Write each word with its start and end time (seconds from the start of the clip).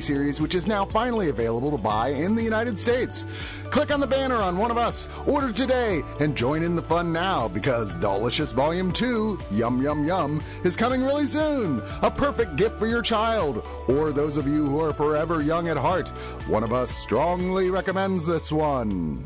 series 0.00 0.40
which 0.40 0.54
is 0.54 0.66
now 0.66 0.84
finally 0.84 1.28
available 1.28 1.70
to 1.70 1.78
buy 1.78 2.08
in 2.08 2.34
the 2.34 2.42
United 2.42 2.78
States. 2.78 3.26
Click 3.70 3.90
on 3.90 4.00
the 4.00 4.06
banner 4.06 4.36
on 4.36 4.58
one 4.58 4.70
of 4.70 4.76
us, 4.76 5.08
order 5.26 5.52
today, 5.52 6.02
and 6.20 6.36
join 6.36 6.62
in 6.62 6.76
the 6.76 6.82
fun 6.82 7.12
now 7.12 7.48
because 7.48 7.96
Delicious 7.96 8.52
Volume 8.52 8.92
2, 8.92 9.38
Yum 9.50 9.82
Yum 9.82 10.04
Yum, 10.04 10.42
is 10.64 10.76
coming 10.76 11.02
really 11.02 11.26
soon. 11.26 11.82
A 12.02 12.10
perfect 12.10 12.56
gift 12.56 12.78
for 12.78 12.86
your 12.86 13.02
child 13.02 13.64
or 13.88 14.12
those 14.12 14.36
of 14.36 14.46
you 14.46 14.66
who 14.66 14.80
are 14.80 14.92
forever 14.92 15.42
young 15.42 15.68
at 15.68 15.76
heart. 15.76 16.08
One 16.48 16.64
of 16.64 16.72
us 16.72 16.90
strongly 16.90 17.70
recommends 17.70 18.26
this 18.26 18.52
one. 18.52 19.24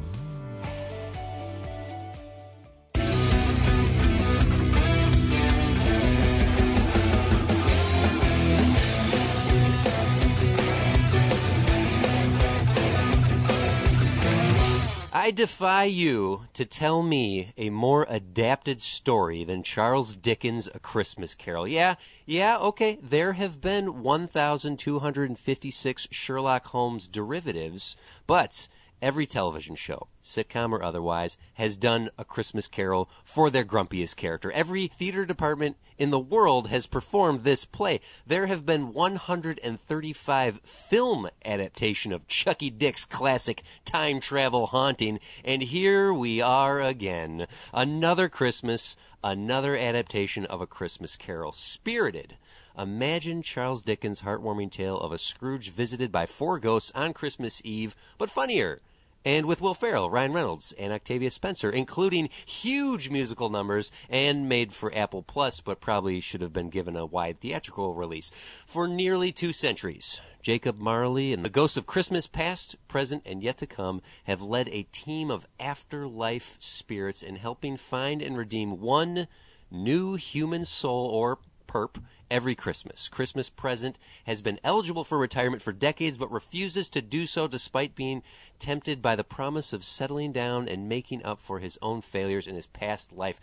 I 15.26 15.32
defy 15.32 15.86
you 15.86 16.46
to 16.52 16.64
tell 16.64 17.02
me 17.02 17.52
a 17.56 17.70
more 17.70 18.06
adapted 18.08 18.80
story 18.80 19.42
than 19.42 19.64
Charles 19.64 20.16
Dickens' 20.16 20.68
A 20.72 20.78
Christmas 20.78 21.34
Carol. 21.34 21.66
Yeah, 21.66 21.96
yeah, 22.26 22.56
okay, 22.58 23.00
there 23.02 23.32
have 23.32 23.60
been 23.60 24.04
1,256 24.04 26.08
Sherlock 26.12 26.66
Holmes 26.66 27.08
derivatives, 27.08 27.96
but 28.28 28.68
every 29.02 29.26
television 29.26 29.76
show, 29.76 30.08
sitcom 30.22 30.72
or 30.72 30.82
otherwise, 30.82 31.36
has 31.54 31.76
done 31.76 32.10
A 32.18 32.24
Christmas 32.24 32.68
Carol 32.68 33.08
for 33.24 33.50
their 33.50 33.64
grumpiest 33.64 34.16
character. 34.16 34.50
Every 34.52 34.86
theater 34.86 35.24
department 35.24 35.76
in 35.98 36.10
the 36.10 36.18
world 36.18 36.68
has 36.68 36.86
performed 36.86 37.44
this 37.44 37.64
play. 37.64 38.00
There 38.26 38.46
have 38.46 38.66
been 38.66 38.92
135 38.92 40.60
film 40.60 41.28
adaptation 41.44 42.12
of 42.12 42.28
Chucky 42.28 42.70
Dick's 42.70 43.04
classic 43.04 43.62
time 43.84 44.20
travel 44.20 44.66
haunting, 44.66 45.20
and 45.44 45.62
here 45.62 46.12
we 46.12 46.40
are 46.40 46.80
again. 46.80 47.46
Another 47.72 48.28
Christmas, 48.28 48.96
another 49.22 49.76
adaptation 49.76 50.44
of 50.46 50.60
A 50.60 50.66
Christmas 50.66 51.16
Carol. 51.16 51.52
Spirited. 51.52 52.36
Imagine 52.78 53.40
Charles 53.40 53.82
Dickens' 53.82 54.20
heartwarming 54.20 54.70
tale 54.70 54.98
of 54.98 55.10
a 55.10 55.16
Scrooge 55.16 55.70
visited 55.70 56.12
by 56.12 56.26
four 56.26 56.58
ghosts 56.58 56.92
on 56.94 57.14
Christmas 57.14 57.62
Eve, 57.64 57.96
but 58.18 58.28
funnier. 58.28 58.82
And 59.26 59.46
with 59.46 59.60
Will 59.60 59.74
Ferrell, 59.74 60.08
Ryan 60.08 60.32
Reynolds, 60.32 60.70
and 60.78 60.92
Octavia 60.92 61.32
Spencer, 61.32 61.68
including 61.68 62.28
huge 62.46 63.10
musical 63.10 63.50
numbers 63.50 63.90
and 64.08 64.48
made 64.48 64.72
for 64.72 64.94
Apple 64.94 65.24
Plus, 65.24 65.58
but 65.58 65.80
probably 65.80 66.20
should 66.20 66.42
have 66.42 66.52
been 66.52 66.70
given 66.70 66.94
a 66.94 67.04
wide 67.04 67.40
theatrical 67.40 67.92
release. 67.92 68.30
For 68.66 68.86
nearly 68.86 69.32
two 69.32 69.52
centuries, 69.52 70.20
Jacob 70.42 70.78
Marley 70.78 71.32
and 71.32 71.44
the 71.44 71.50
ghosts 71.50 71.76
of 71.76 71.86
Christmas 71.86 72.28
past, 72.28 72.76
present, 72.86 73.24
and 73.26 73.42
yet 73.42 73.58
to 73.58 73.66
come 73.66 74.00
have 74.26 74.42
led 74.42 74.68
a 74.68 74.84
team 74.92 75.32
of 75.32 75.48
afterlife 75.58 76.56
spirits 76.60 77.20
in 77.20 77.34
helping 77.34 77.76
find 77.76 78.22
and 78.22 78.38
redeem 78.38 78.80
one 78.80 79.26
new 79.72 80.14
human 80.14 80.64
soul 80.64 81.04
or 81.06 81.40
perp 81.66 82.02
every 82.30 82.54
Christmas. 82.54 83.08
Christmas 83.08 83.50
present 83.50 83.98
has 84.24 84.42
been 84.42 84.60
eligible 84.64 85.04
for 85.04 85.18
retirement 85.18 85.62
for 85.62 85.72
decades 85.72 86.18
but 86.18 86.30
refuses 86.30 86.88
to 86.90 87.02
do 87.02 87.26
so 87.26 87.46
despite 87.46 87.94
being 87.94 88.22
tempted 88.58 89.02
by 89.02 89.16
the 89.16 89.24
promise 89.24 89.72
of 89.72 89.84
settling 89.84 90.32
down 90.32 90.68
and 90.68 90.88
making 90.88 91.24
up 91.24 91.40
for 91.40 91.58
his 91.58 91.78
own 91.82 92.00
failures 92.00 92.46
in 92.46 92.54
his 92.54 92.66
past 92.66 93.12
life. 93.12 93.40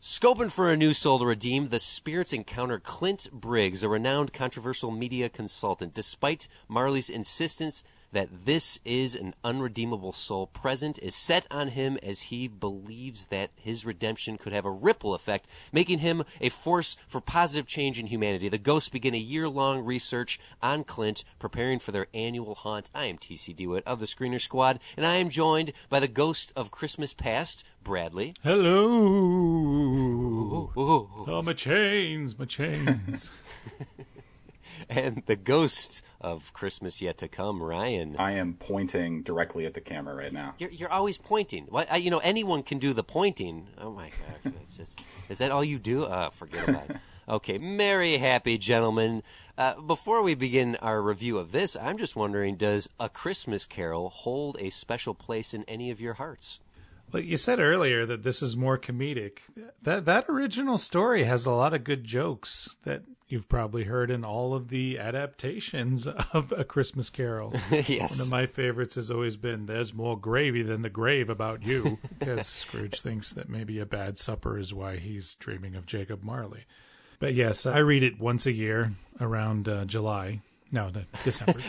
Scoping 0.00 0.50
for 0.50 0.70
a 0.70 0.76
new 0.76 0.94
soul 0.94 1.18
to 1.18 1.26
redeem, 1.26 1.70
the 1.70 1.80
spirits 1.80 2.32
encounter 2.32 2.78
Clint 2.78 3.32
Briggs, 3.32 3.82
a 3.82 3.88
renowned 3.88 4.32
controversial 4.32 4.92
media 4.92 5.28
consultant. 5.28 5.92
Despite 5.92 6.46
Marley's 6.68 7.10
insistence 7.10 7.82
that 8.12 8.46
this 8.46 8.78
is 8.84 9.14
an 9.14 9.34
unredeemable 9.44 10.12
soul 10.12 10.46
present 10.46 10.98
is 11.00 11.14
set 11.14 11.46
on 11.50 11.68
him 11.68 11.98
as 12.02 12.22
he 12.22 12.48
believes 12.48 13.26
that 13.26 13.50
his 13.56 13.84
redemption 13.84 14.38
could 14.38 14.52
have 14.52 14.64
a 14.64 14.70
ripple 14.70 15.14
effect, 15.14 15.46
making 15.72 15.98
him 15.98 16.24
a 16.40 16.48
force 16.48 16.96
for 17.06 17.20
positive 17.20 17.66
change 17.66 17.98
in 17.98 18.06
humanity. 18.06 18.48
The 18.48 18.58
ghosts 18.58 18.88
begin 18.88 19.14
a 19.14 19.18
year 19.18 19.48
long 19.48 19.84
research 19.84 20.40
on 20.62 20.84
Clint, 20.84 21.24
preparing 21.38 21.78
for 21.78 21.92
their 21.92 22.06
annual 22.14 22.54
haunt. 22.54 22.90
I 22.94 23.04
am 23.06 23.18
TC 23.18 23.54
Dewitt 23.54 23.84
of 23.86 24.00
the 24.00 24.06
Screener 24.06 24.40
Squad, 24.40 24.80
and 24.96 25.04
I 25.04 25.16
am 25.16 25.28
joined 25.28 25.72
by 25.88 26.00
the 26.00 26.08
ghost 26.08 26.52
of 26.56 26.70
Christmas 26.70 27.12
past, 27.12 27.64
Bradley. 27.82 28.34
Hello. 28.42 28.78
Oh, 30.76 31.42
my 31.44 31.52
chains, 31.52 32.38
my 32.38 32.44
chains. 32.44 33.30
and 34.88 35.22
the 35.26 35.36
ghost 35.36 36.02
of 36.20 36.52
Christmas 36.52 37.00
yet 37.00 37.18
to 37.18 37.28
come, 37.28 37.62
Ryan. 37.62 38.16
I 38.18 38.32
am 38.32 38.54
pointing 38.54 39.22
directly 39.22 39.66
at 39.66 39.74
the 39.74 39.80
camera 39.80 40.14
right 40.14 40.32
now. 40.32 40.54
You're, 40.58 40.70
you're 40.70 40.92
always 40.92 41.18
pointing. 41.18 41.64
What, 41.66 41.90
I, 41.90 41.96
you 41.96 42.10
know, 42.10 42.18
anyone 42.18 42.62
can 42.62 42.78
do 42.78 42.92
the 42.92 43.04
pointing. 43.04 43.68
Oh 43.78 43.92
my 43.92 44.10
God, 44.44 44.52
just, 44.76 45.00
is 45.28 45.38
that 45.38 45.50
all 45.50 45.64
you 45.64 45.78
do? 45.78 46.04
Uh, 46.04 46.30
forget 46.30 46.68
about 46.68 46.90
it. 46.90 46.96
Okay, 47.28 47.58
merry, 47.58 48.16
happy 48.16 48.56
gentlemen. 48.56 49.22
Uh, 49.58 49.78
before 49.82 50.22
we 50.22 50.34
begin 50.34 50.76
our 50.76 51.02
review 51.02 51.36
of 51.36 51.52
this, 51.52 51.76
I'm 51.76 51.98
just 51.98 52.16
wondering: 52.16 52.56
Does 52.56 52.88
a 52.98 53.10
Christmas 53.10 53.66
Carol 53.66 54.08
hold 54.08 54.56
a 54.58 54.70
special 54.70 55.12
place 55.12 55.52
in 55.52 55.62
any 55.64 55.90
of 55.90 56.00
your 56.00 56.14
hearts? 56.14 56.58
Well, 57.12 57.22
you 57.22 57.36
said 57.36 57.58
earlier 57.58 58.04
that 58.06 58.22
this 58.22 58.42
is 58.42 58.56
more 58.56 58.78
comedic. 58.78 59.38
That 59.82 60.04
that 60.04 60.26
original 60.28 60.78
story 60.78 61.24
has 61.24 61.46
a 61.46 61.50
lot 61.50 61.74
of 61.74 61.84
good 61.84 62.04
jokes 62.04 62.76
that 62.84 63.02
you've 63.28 63.48
probably 63.48 63.84
heard 63.84 64.10
in 64.10 64.24
all 64.24 64.54
of 64.54 64.68
the 64.68 64.98
adaptations 64.98 66.06
of 66.06 66.52
A 66.52 66.64
Christmas 66.64 67.10
Carol. 67.10 67.52
yes. 67.70 68.18
One 68.18 68.26
of 68.26 68.30
my 68.30 68.46
favorites 68.46 68.96
has 68.96 69.10
always 69.10 69.36
been 69.36 69.66
"There's 69.66 69.94
more 69.94 70.18
gravy 70.18 70.62
than 70.62 70.82
the 70.82 70.90
grave 70.90 71.30
about 71.30 71.64
you," 71.64 71.98
because 72.18 72.46
Scrooge 72.46 73.00
thinks 73.00 73.32
that 73.32 73.48
maybe 73.48 73.78
a 73.78 73.86
bad 73.86 74.18
supper 74.18 74.58
is 74.58 74.74
why 74.74 74.96
he's 74.96 75.34
dreaming 75.34 75.74
of 75.76 75.86
Jacob 75.86 76.22
Marley. 76.22 76.64
But 77.20 77.34
yes, 77.34 77.66
I 77.66 77.78
read 77.78 78.02
it 78.02 78.20
once 78.20 78.46
a 78.46 78.52
year 78.52 78.92
around 79.20 79.68
uh, 79.68 79.84
July. 79.86 80.40
No, 80.70 80.90
the, 80.90 81.06
December 81.24 81.60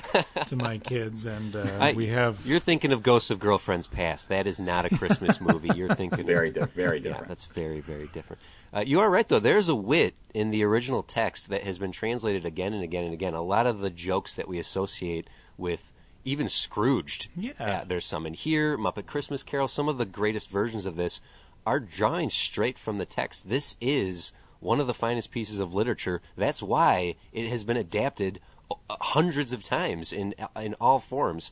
to 0.48 0.56
my 0.58 0.78
kids, 0.78 1.26
and 1.26 1.56
uh, 1.56 1.66
I- 1.80 1.94
we 1.94 2.08
have 2.08 2.46
You're 2.46 2.60
thinking 2.60 2.92
of 2.92 3.02
Ghosts 3.02 3.32
of 3.32 3.40
Girlfriends 3.40 3.88
Past. 3.88 4.28
That 4.28 4.46
is 4.46 4.60
not 4.60 4.84
a 4.86 4.90
Christmas 4.96 5.40
movie. 5.40 5.70
You're 5.74 5.96
thinking 5.96 6.26
Very, 6.26 6.52
di- 6.52 6.66
very 6.66 6.98
Yeah, 6.98 7.04
different. 7.04 7.28
that's 7.30 7.46
very, 7.46 7.80
very 7.80 8.08
different. 8.08 8.42
Uh, 8.74 8.84
you 8.86 9.00
are 9.00 9.10
right, 9.10 9.26
though. 9.28 9.40
There's 9.40 9.70
a 9.70 9.76
wit 9.76 10.16
in 10.34 10.52
the 10.52 10.64
original 10.66 11.02
text 11.02 11.50
that 11.50 11.64
has 11.64 11.80
been 11.80 11.94
translated 11.94 12.44
again 12.46 12.74
and 12.74 12.84
again 12.84 13.06
and 13.06 13.14
again. 13.14 13.34
A 13.34 13.42
lot 13.42 13.66
of 13.66 13.80
the 13.80 13.90
jokes 13.90 14.36
that 14.36 14.50
we 14.50 14.60
associate 14.60 15.28
with 15.58 15.94
even 16.26 16.50
Scrooged, 16.50 17.30
Yeah. 17.38 17.52
uh, 17.58 17.84
there's 17.86 18.06
some 18.06 18.26
in 18.26 18.34
here. 18.34 18.78
Muppet 18.78 19.06
Christmas 19.06 19.44
Carol. 19.44 19.70
Some 19.70 19.88
of 19.88 19.98
the 19.98 20.06
greatest 20.06 20.50
versions 20.50 20.86
of 20.86 20.98
this 20.98 21.22
are 21.66 21.80
drawing 21.80 22.30
straight 22.30 22.78
from 22.78 22.98
the 22.98 23.06
text. 23.06 23.48
This 23.48 23.78
is 23.80 24.34
one 24.60 24.82
of 24.82 24.88
the 24.88 24.94
finest 24.94 25.32
pieces 25.32 25.60
of 25.60 25.74
literature. 25.74 26.22
That's 26.36 26.62
why 26.62 27.16
it 27.32 27.48
has 27.48 27.64
been 27.64 27.78
adapted 27.78 28.42
hundreds 28.90 29.54
of 29.54 29.64
times 29.64 30.14
in 30.14 30.36
in 30.60 30.76
all 30.82 31.00
forms. 31.00 31.52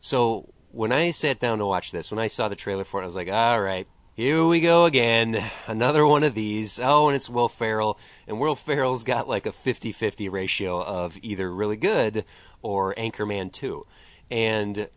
So 0.00 0.52
when 0.70 0.92
I 0.92 1.10
sat 1.10 1.38
down 1.38 1.58
to 1.58 1.66
watch 1.66 1.92
this, 1.92 2.10
when 2.10 2.18
I 2.18 2.26
saw 2.26 2.48
the 2.48 2.56
trailer 2.56 2.84
for 2.84 3.00
it, 3.00 3.04
I 3.04 3.06
was 3.06 3.16
like, 3.16 3.30
all 3.30 3.60
right, 3.60 3.86
Here 4.14 4.44
we 4.44 4.60
go 4.60 4.84
again. 4.84 5.42
Another 5.66 6.06
one 6.06 6.22
of 6.22 6.34
these. 6.34 6.78
Oh, 6.80 7.08
and 7.08 7.16
it's 7.16 7.28
Will 7.28 7.48
Ferrell. 7.48 7.98
And 8.28 8.38
Will 8.38 8.54
Ferrell's 8.54 9.02
got 9.02 9.28
like 9.28 9.46
a 9.46 9.52
50 9.52 9.92
50 9.92 10.28
ratio 10.28 10.80
of 10.82 11.18
either 11.22 11.52
really 11.52 11.76
good 11.76 12.24
or 12.62 12.94
Anchorman 12.94 13.50
2. 13.50 13.86
And 14.30 14.88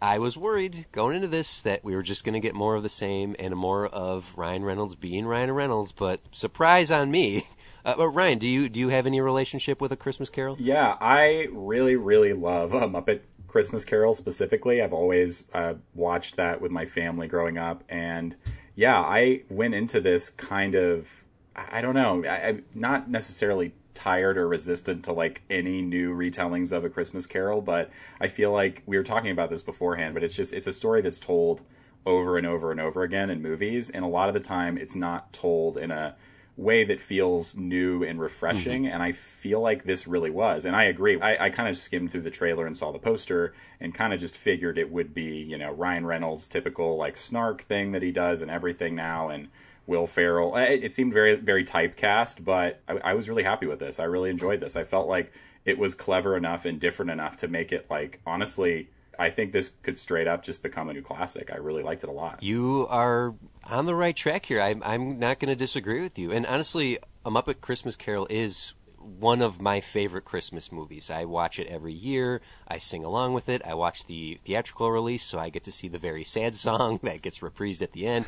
I 0.00 0.18
was 0.18 0.36
worried 0.36 0.86
going 0.92 1.16
into 1.16 1.28
this 1.28 1.60
that 1.62 1.82
we 1.82 1.94
were 1.94 2.02
just 2.02 2.24
going 2.24 2.34
to 2.34 2.40
get 2.40 2.54
more 2.54 2.76
of 2.76 2.82
the 2.84 2.88
same 2.88 3.34
and 3.38 3.54
more 3.56 3.86
of 3.86 4.36
Ryan 4.38 4.64
Reynolds 4.64 4.94
being 4.94 5.26
Ryan 5.26 5.52
Reynolds, 5.52 5.92
but 5.92 6.20
surprise 6.32 6.90
on 6.90 7.10
me. 7.10 7.46
Uh, 7.84 7.94
but 7.96 8.08
Ryan, 8.08 8.38
do 8.38 8.48
you 8.48 8.68
do 8.68 8.80
you 8.80 8.88
have 8.88 9.06
any 9.06 9.20
relationship 9.20 9.80
with 9.80 9.92
A 9.92 9.96
Christmas 9.96 10.30
Carol? 10.30 10.56
Yeah, 10.58 10.96
I 11.00 11.48
really, 11.52 11.96
really 11.96 12.32
love 12.32 12.72
a 12.74 12.88
Muppet 12.88 13.22
Christmas 13.46 13.84
Carol 13.84 14.14
specifically. 14.14 14.82
I've 14.82 14.92
always 14.92 15.44
uh, 15.54 15.74
watched 15.94 16.36
that 16.36 16.60
with 16.60 16.70
my 16.70 16.86
family 16.86 17.28
growing 17.28 17.58
up, 17.58 17.84
and 17.88 18.36
yeah, 18.74 19.00
I 19.00 19.42
went 19.48 19.74
into 19.74 20.00
this 20.00 20.30
kind 20.30 20.74
of 20.74 21.24
I 21.56 21.80
don't 21.80 21.94
know, 21.94 22.24
I, 22.24 22.48
I'm 22.48 22.64
not 22.74 23.10
necessarily 23.10 23.72
tired 23.94 24.38
or 24.38 24.46
resistant 24.46 25.04
to 25.04 25.12
like 25.12 25.42
any 25.50 25.82
new 25.82 26.14
retellings 26.14 26.70
of 26.70 26.84
a 26.84 26.88
Christmas 26.88 27.26
Carol, 27.26 27.60
but 27.60 27.90
I 28.20 28.28
feel 28.28 28.52
like 28.52 28.82
we 28.86 28.96
were 28.96 29.02
talking 29.02 29.32
about 29.32 29.50
this 29.50 29.62
beforehand, 29.62 30.14
but 30.14 30.22
it's 30.22 30.34
just 30.34 30.52
it's 30.52 30.68
a 30.68 30.72
story 30.72 31.00
that's 31.00 31.18
told 31.18 31.62
over 32.06 32.38
and 32.38 32.46
over 32.46 32.70
and 32.70 32.80
over 32.80 33.02
again 33.02 33.28
in 33.28 33.42
movies, 33.42 33.90
and 33.90 34.04
a 34.04 34.08
lot 34.08 34.28
of 34.28 34.34
the 34.34 34.40
time 34.40 34.78
it's 34.78 34.94
not 34.94 35.32
told 35.32 35.78
in 35.78 35.90
a 35.90 36.14
way 36.58 36.82
that 36.82 37.00
feels 37.00 37.56
new 37.56 38.02
and 38.02 38.20
refreshing. 38.20 38.82
Mm-hmm. 38.82 38.92
And 38.92 39.02
I 39.02 39.12
feel 39.12 39.60
like 39.60 39.84
this 39.84 40.08
really 40.08 40.30
was. 40.30 40.64
And 40.64 40.74
I 40.74 40.84
agree. 40.84 41.18
I, 41.20 41.46
I 41.46 41.50
kind 41.50 41.68
of 41.68 41.78
skimmed 41.78 42.10
through 42.10 42.22
the 42.22 42.30
trailer 42.30 42.66
and 42.66 42.76
saw 42.76 42.90
the 42.90 42.98
poster 42.98 43.54
and 43.80 43.94
kind 43.94 44.12
of 44.12 44.18
just 44.18 44.36
figured 44.36 44.76
it 44.76 44.90
would 44.90 45.14
be, 45.14 45.36
you 45.36 45.56
know, 45.56 45.70
Ryan 45.70 46.04
Reynolds' 46.04 46.48
typical 46.48 46.96
like 46.96 47.16
snark 47.16 47.62
thing 47.62 47.92
that 47.92 48.02
he 48.02 48.10
does 48.10 48.42
and 48.42 48.50
everything 48.50 48.96
now. 48.96 49.28
And 49.28 49.48
Will 49.86 50.06
Ferrell. 50.06 50.54
It, 50.56 50.84
it 50.84 50.94
seemed 50.94 51.14
very, 51.14 51.36
very 51.36 51.64
typecast, 51.64 52.44
but 52.44 52.80
I, 52.88 52.98
I 52.98 53.14
was 53.14 53.28
really 53.28 53.44
happy 53.44 53.66
with 53.66 53.78
this. 53.78 53.98
I 53.98 54.04
really 54.04 54.28
enjoyed 54.28 54.60
this. 54.60 54.76
I 54.76 54.84
felt 54.84 55.08
like 55.08 55.32
it 55.64 55.78
was 55.78 55.94
clever 55.94 56.36
enough 56.36 56.64
and 56.64 56.78
different 56.78 57.10
enough 57.10 57.38
to 57.38 57.48
make 57.48 57.72
it 57.72 57.86
like, 57.88 58.20
honestly, 58.26 58.90
I 59.18 59.30
think 59.30 59.52
this 59.52 59.72
could 59.82 59.98
straight 59.98 60.28
up 60.28 60.42
just 60.42 60.62
become 60.62 60.88
a 60.88 60.92
new 60.92 61.02
classic. 61.02 61.50
I 61.52 61.56
really 61.56 61.82
liked 61.82 62.04
it 62.04 62.08
a 62.08 62.12
lot. 62.12 62.42
You 62.42 62.86
are 62.88 63.34
on 63.64 63.86
the 63.86 63.94
right 63.94 64.14
track 64.14 64.46
here. 64.46 64.60
I'm, 64.60 64.82
I'm 64.84 65.18
not 65.18 65.40
going 65.40 65.48
to 65.48 65.56
disagree 65.56 66.00
with 66.00 66.18
you. 66.18 66.30
And 66.30 66.46
honestly, 66.46 66.98
A 67.24 67.30
Muppet 67.30 67.60
Christmas 67.60 67.96
Carol 67.96 68.26
is 68.30 68.74
one 68.98 69.42
of 69.42 69.60
my 69.60 69.80
favorite 69.80 70.24
Christmas 70.24 70.70
movies. 70.70 71.10
I 71.10 71.24
watch 71.24 71.58
it 71.58 71.66
every 71.66 71.92
year. 71.92 72.40
I 72.68 72.78
sing 72.78 73.04
along 73.04 73.32
with 73.32 73.48
it. 73.48 73.62
I 73.66 73.74
watch 73.74 74.06
the 74.06 74.38
theatrical 74.44 74.90
release, 74.90 75.24
so 75.24 75.38
I 75.38 75.48
get 75.48 75.64
to 75.64 75.72
see 75.72 75.88
the 75.88 75.98
very 75.98 76.24
sad 76.24 76.54
song 76.54 77.00
that 77.02 77.22
gets 77.22 77.40
reprised 77.40 77.82
at 77.82 77.92
the 77.92 78.06
end. 78.06 78.24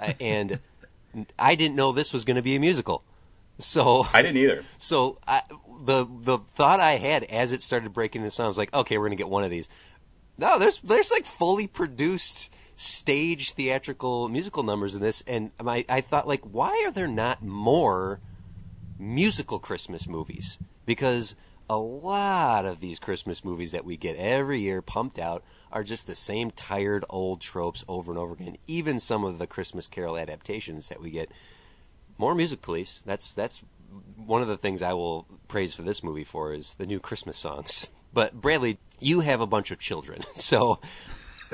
uh, 0.00 0.14
and 0.20 0.58
I 1.38 1.54
didn't 1.54 1.76
know 1.76 1.92
this 1.92 2.12
was 2.12 2.24
going 2.24 2.36
to 2.36 2.42
be 2.42 2.56
a 2.56 2.60
musical. 2.60 3.04
So 3.58 4.06
I 4.12 4.22
didn't 4.22 4.38
either. 4.38 4.64
So 4.78 5.18
I, 5.28 5.42
the 5.82 6.06
the 6.08 6.38
thought 6.38 6.80
I 6.80 6.92
had 6.92 7.24
as 7.24 7.52
it 7.52 7.62
started 7.62 7.92
breaking 7.92 8.22
into 8.22 8.30
song 8.30 8.46
I 8.46 8.48
was 8.48 8.58
like, 8.58 8.72
okay, 8.72 8.98
we're 8.98 9.06
gonna 9.06 9.16
get 9.16 9.28
one 9.28 9.44
of 9.44 9.50
these. 9.50 9.68
No, 10.40 10.58
there's 10.58 10.80
there's 10.80 11.10
like 11.10 11.26
fully 11.26 11.66
produced 11.66 12.50
stage 12.74 13.52
theatrical 13.52 14.26
musical 14.30 14.62
numbers 14.62 14.94
in 14.94 15.02
this, 15.02 15.22
and 15.26 15.50
I 15.60 15.84
I 15.86 16.00
thought 16.00 16.26
like, 16.26 16.42
why 16.42 16.82
are 16.86 16.90
there 16.90 17.06
not 17.06 17.42
more 17.42 18.20
musical 18.98 19.58
Christmas 19.58 20.08
movies? 20.08 20.56
Because 20.86 21.36
a 21.68 21.76
lot 21.76 22.64
of 22.64 22.80
these 22.80 22.98
Christmas 22.98 23.44
movies 23.44 23.72
that 23.72 23.84
we 23.84 23.98
get 23.98 24.16
every 24.16 24.60
year 24.60 24.80
pumped 24.80 25.18
out 25.18 25.44
are 25.70 25.84
just 25.84 26.06
the 26.06 26.16
same 26.16 26.50
tired 26.50 27.04
old 27.10 27.42
tropes 27.42 27.84
over 27.86 28.10
and 28.10 28.18
over 28.18 28.32
again. 28.32 28.56
Even 28.66 28.98
some 28.98 29.24
of 29.24 29.38
the 29.38 29.46
Christmas 29.46 29.86
Carol 29.86 30.16
adaptations 30.16 30.88
that 30.88 31.02
we 31.02 31.10
get 31.10 31.30
more 32.16 32.34
music, 32.34 32.62
please. 32.62 33.02
That's 33.04 33.34
that's 33.34 33.62
one 34.16 34.40
of 34.40 34.48
the 34.48 34.56
things 34.56 34.80
I 34.80 34.94
will 34.94 35.26
praise 35.48 35.74
for 35.74 35.82
this 35.82 36.02
movie 36.02 36.24
for 36.24 36.54
is 36.54 36.76
the 36.76 36.86
new 36.86 36.98
Christmas 36.98 37.36
songs. 37.36 37.90
But 38.12 38.40
Bradley, 38.40 38.78
you 39.00 39.20
have 39.20 39.40
a 39.40 39.46
bunch 39.46 39.70
of 39.70 39.78
children, 39.78 40.22
so 40.34 40.80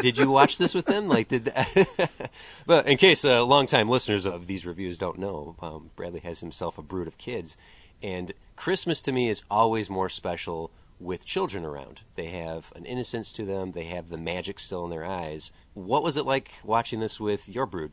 did 0.00 0.18
you 0.18 0.30
watch 0.30 0.58
this 0.58 0.74
with 0.74 0.86
them? 0.86 1.08
Like, 1.08 1.28
did? 1.28 1.46
That 1.46 2.30
but 2.66 2.86
in 2.86 2.96
case 2.98 3.24
uh, 3.24 3.44
longtime 3.44 3.88
listeners 3.88 4.26
of 4.26 4.46
these 4.46 4.66
reviews 4.66 4.98
don't 4.98 5.18
know, 5.18 5.56
um, 5.60 5.90
Bradley 5.96 6.20
has 6.20 6.40
himself 6.40 6.78
a 6.78 6.82
brood 6.82 7.08
of 7.08 7.18
kids, 7.18 7.56
and 8.02 8.32
Christmas 8.56 9.02
to 9.02 9.12
me 9.12 9.28
is 9.28 9.42
always 9.50 9.88
more 9.88 10.08
special 10.08 10.70
with 10.98 11.24
children 11.24 11.64
around. 11.64 12.02
They 12.14 12.26
have 12.26 12.72
an 12.74 12.84
innocence 12.84 13.32
to 13.32 13.44
them. 13.44 13.72
They 13.72 13.84
have 13.84 14.08
the 14.08 14.16
magic 14.16 14.58
still 14.58 14.84
in 14.84 14.90
their 14.90 15.04
eyes. 15.04 15.50
What 15.74 16.02
was 16.02 16.16
it 16.16 16.26
like 16.26 16.52
watching 16.64 17.00
this 17.00 17.20
with 17.20 17.48
your 17.48 17.66
brood? 17.66 17.92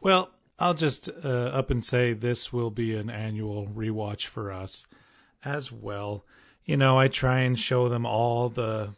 Well, 0.00 0.30
I'll 0.58 0.74
just 0.74 1.08
uh, 1.24 1.28
up 1.28 1.70
and 1.70 1.84
say 1.84 2.12
this 2.12 2.52
will 2.52 2.70
be 2.70 2.96
an 2.96 3.10
annual 3.10 3.66
rewatch 3.66 4.26
for 4.26 4.52
us 4.52 4.86
as 5.44 5.70
well. 5.70 6.24
You 6.66 6.76
know, 6.76 6.98
I 6.98 7.06
try 7.06 7.40
and 7.40 7.56
show 7.56 7.88
them 7.88 8.04
all 8.04 8.48
the 8.48 8.90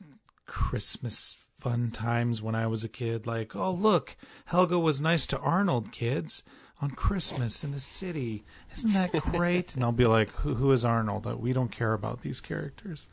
Christmas 0.47 1.37
fun 1.59 1.91
times 1.91 2.41
when 2.41 2.55
I 2.55 2.67
was 2.67 2.83
a 2.83 2.89
kid. 2.89 3.27
Like, 3.27 3.55
oh, 3.55 3.71
look, 3.71 4.17
Helga 4.47 4.79
was 4.79 5.03
nice 5.03 5.27
to 5.27 5.39
Arnold, 5.39 5.93
kids, 5.93 6.43
on 6.81 6.93
Christmas 6.93 7.63
in 7.63 7.73
the 7.73 7.81
city. 7.81 8.45
Isn't 8.75 8.95
that 8.95 9.13
great? 9.33 9.75
and 9.75 9.85
I'll 9.85 9.93
be 9.93 10.07
like, 10.07 10.31
who, 10.31 10.55
who 10.55 10.73
is 10.73 10.83
Arnold? 10.83 11.27
We 11.39 11.53
don't 11.53 11.71
care 11.71 11.93
about 11.93 12.23
these 12.23 12.41
characters. 12.41 13.07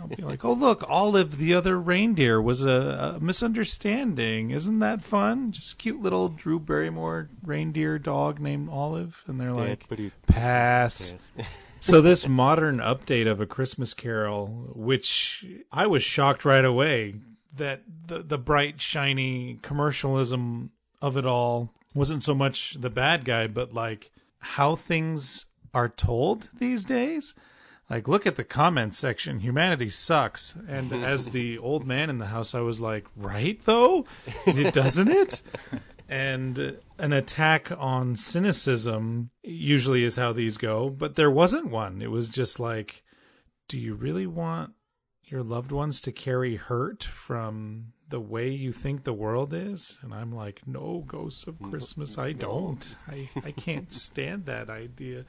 I'll 0.00 0.08
be 0.08 0.22
like, 0.22 0.44
oh, 0.44 0.52
look, 0.52 0.84
Olive 0.88 1.38
the 1.38 1.54
other 1.54 1.78
reindeer 1.78 2.40
was 2.40 2.62
a, 2.62 3.16
a 3.16 3.20
misunderstanding. 3.20 4.50
Isn't 4.50 4.80
that 4.80 5.02
fun? 5.02 5.52
Just 5.52 5.78
cute 5.78 6.00
little 6.00 6.28
Drew 6.28 6.58
Barrymore 6.58 7.30
reindeer 7.44 7.98
dog 7.98 8.40
named 8.40 8.68
Olive. 8.68 9.22
And 9.26 9.40
they're 9.40 9.52
like, 9.52 9.88
pass. 10.26 11.14
so 11.80 12.00
this 12.00 12.26
modern 12.28 12.78
update 12.78 13.30
of 13.30 13.40
a 13.40 13.46
Christmas 13.46 13.94
Carol, 13.94 14.72
which 14.74 15.44
I 15.72 15.86
was 15.86 16.02
shocked 16.02 16.44
right 16.44 16.64
away 16.64 17.16
that 17.54 17.82
the 18.06 18.22
the 18.22 18.38
bright 18.38 18.80
shiny 18.80 19.58
commercialism 19.62 20.70
of 21.02 21.16
it 21.16 21.26
all 21.26 21.74
wasn't 21.94 22.22
so 22.22 22.34
much 22.34 22.76
the 22.80 22.90
bad 22.90 23.24
guy, 23.24 23.46
but 23.46 23.72
like 23.72 24.10
how 24.38 24.76
things 24.76 25.46
are 25.74 25.88
told 25.88 26.48
these 26.58 26.84
days. 26.84 27.34
Like, 27.90 28.06
look 28.06 28.26
at 28.26 28.36
the 28.36 28.44
comment 28.44 28.94
section. 28.94 29.40
Humanity 29.40 29.90
sucks. 29.90 30.54
And 30.68 30.92
as 31.04 31.30
the 31.30 31.58
old 31.58 31.86
man 31.86 32.10
in 32.10 32.18
the 32.18 32.26
house, 32.26 32.54
I 32.54 32.60
was 32.60 32.80
like, 32.80 33.06
right 33.16 33.60
though, 33.64 34.04
it 34.46 34.74
doesn't 34.74 35.08
it? 35.08 35.42
and 36.08 36.58
uh, 36.58 36.72
an 36.98 37.12
attack 37.12 37.70
on 37.76 38.16
cynicism 38.16 39.30
usually 39.42 40.04
is 40.04 40.16
how 40.16 40.32
these 40.32 40.56
go 40.56 40.88
but 40.88 41.14
there 41.14 41.30
wasn't 41.30 41.70
one 41.70 42.00
it 42.00 42.10
was 42.10 42.28
just 42.28 42.58
like 42.58 43.02
do 43.68 43.78
you 43.78 43.94
really 43.94 44.26
want 44.26 44.72
your 45.24 45.42
loved 45.42 45.70
ones 45.70 46.00
to 46.00 46.10
carry 46.10 46.56
hurt 46.56 47.04
from 47.04 47.92
the 48.08 48.20
way 48.20 48.48
you 48.48 48.72
think 48.72 49.04
the 49.04 49.12
world 49.12 49.52
is 49.52 49.98
and 50.02 50.14
i'm 50.14 50.32
like 50.32 50.62
no 50.66 51.04
ghosts 51.06 51.46
of 51.46 51.60
christmas 51.60 52.16
i 52.16 52.32
don't 52.32 52.96
i 53.06 53.28
i 53.44 53.50
can't 53.50 53.92
stand 53.92 54.46
that 54.46 54.70
idea 54.70 55.24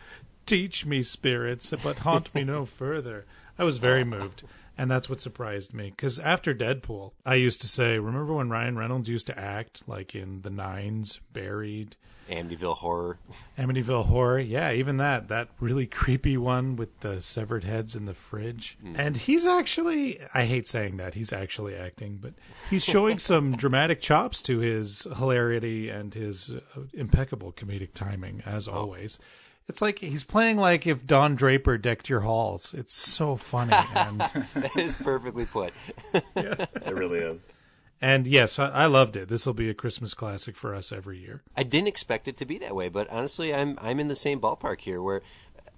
teach 0.49 0.85
me 0.85 1.01
spirits 1.01 1.73
but 1.83 1.99
haunt 1.99 2.33
me 2.33 2.43
no 2.43 2.65
further 2.79 3.25
i 3.57 3.63
was 3.63 3.77
very 3.77 4.03
moved 4.03 4.43
and 4.79 4.89
that's 4.89 5.09
what 5.09 5.19
surprised 5.19 5.73
me. 5.73 5.89
Because 5.89 6.19
after 6.19 6.55
Deadpool, 6.55 7.11
I 7.25 7.35
used 7.35 7.59
to 7.59 7.67
say, 7.67 7.99
remember 7.99 8.33
when 8.33 8.49
Ryan 8.49 8.77
Reynolds 8.77 9.09
used 9.09 9.27
to 9.27 9.37
act 9.37 9.83
like 9.87 10.15
in 10.15 10.41
The 10.41 10.49
Nines, 10.49 11.19
Buried, 11.33 11.97
Amityville 12.29 12.77
Horror. 12.77 13.17
Amityville 13.57 14.05
Horror? 14.05 14.39
Yeah, 14.39 14.71
even 14.71 14.95
that. 14.97 15.27
That 15.27 15.49
really 15.59 15.85
creepy 15.85 16.37
one 16.37 16.77
with 16.77 16.99
the 17.01 17.19
severed 17.19 17.63
heads 17.65 17.95
in 17.95 18.05
the 18.05 18.13
fridge. 18.13 18.77
And 18.95 19.17
he's 19.17 19.45
actually, 19.45 20.21
I 20.33 20.45
hate 20.45 20.67
saying 20.67 20.97
that, 20.97 21.15
he's 21.15 21.33
actually 21.33 21.75
acting, 21.75 22.19
but 22.21 22.33
he's 22.69 22.85
showing 22.85 23.19
some 23.19 23.57
dramatic 23.57 23.99
chops 23.99 24.41
to 24.43 24.59
his 24.59 25.07
hilarity 25.17 25.89
and 25.89 26.13
his 26.13 26.51
uh, 26.51 26.81
impeccable 26.93 27.51
comedic 27.51 27.93
timing, 27.93 28.43
as 28.45 28.67
always. 28.67 29.19
It's 29.69 29.81
like 29.81 29.99
he's 29.99 30.23
playing 30.23 30.57
like 30.57 30.87
if 30.87 31.05
Don 31.05 31.35
Draper 31.35 31.77
decked 31.77 32.09
your 32.09 32.21
halls. 32.21 32.73
It's 32.73 32.95
so 32.95 33.35
funny 33.35 33.71
and 33.95 34.19
That 34.55 34.75
is 34.75 34.95
perfectly 34.95 35.45
put. 35.45 35.73
yeah. 36.35 36.65
It 36.75 36.93
really 36.95 37.19
is. 37.19 37.47
and 38.01 38.25
yes, 38.25 38.57
I, 38.57 38.69
I 38.69 38.85
loved 38.87 39.15
it. 39.15 39.29
This 39.29 39.45
will 39.45 39.53
be 39.53 39.69
a 39.69 39.73
Christmas 39.75 40.13
classic 40.15 40.55
for 40.55 40.73
us 40.73 40.91
every 40.91 41.19
year. 41.19 41.43
I 41.55 41.63
didn't 41.63 41.87
expect 41.87 42.27
it 42.27 42.35
to 42.37 42.45
be 42.45 42.57
that 42.57 42.75
way, 42.75 42.89
but 42.89 43.07
honestly, 43.09 43.53
I'm 43.53 43.77
I'm 43.81 43.99
in 43.99 44.07
the 44.07 44.15
same 44.15 44.41
ballpark 44.41 44.81
here. 44.81 45.01
Where 45.03 45.21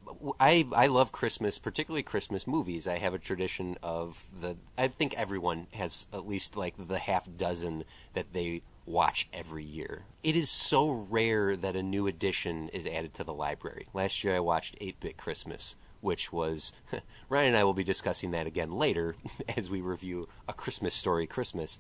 uh, 0.08 0.32
I 0.40 0.66
I 0.74 0.88
love 0.88 1.12
Christmas, 1.12 1.60
particularly 1.60 2.04
Christmas 2.04 2.48
movies. 2.48 2.88
I 2.88 2.98
have 2.98 3.14
a 3.14 3.20
tradition 3.20 3.78
of 3.84 4.30
the. 4.40 4.56
I 4.78 4.88
think 4.88 5.16
everyone 5.18 5.68
has 5.74 6.08
at 6.14 6.26
least 6.28 6.56
like 6.56 6.76
the 6.78 6.98
half 7.00 7.28
dozen 7.38 7.84
that 8.14 8.32
they 8.34 8.62
watch 8.92 9.28
every 9.34 9.64
year. 9.64 10.04
It 10.24 10.36
is 10.36 10.50
so 10.50 10.90
rare 11.10 11.56
that 11.56 11.76
a 11.76 11.84
new 11.84 12.08
edition 12.08 12.70
is 12.70 12.86
added 12.86 13.14
to 13.16 13.24
the 13.24 13.34
library. 13.34 13.88
Last 13.94 14.24
year, 14.24 14.36
I 14.36 14.40
watched 14.40 14.78
Eight 14.82 15.00
Bit 15.00 15.18
Christmas. 15.18 15.76
Which 16.02 16.34
was 16.34 16.74
Ryan 17.30 17.50
and 17.50 17.58
I 17.58 17.64
will 17.64 17.76
be 17.76 17.84
discussing 17.84 18.32
that 18.32 18.48
again 18.48 18.72
later 18.72 19.16
as 19.56 19.70
we 19.70 19.82
review 19.82 20.28
a 20.48 20.54
Christmas 20.54 20.96
story 20.96 21.28
Christmas. 21.28 21.78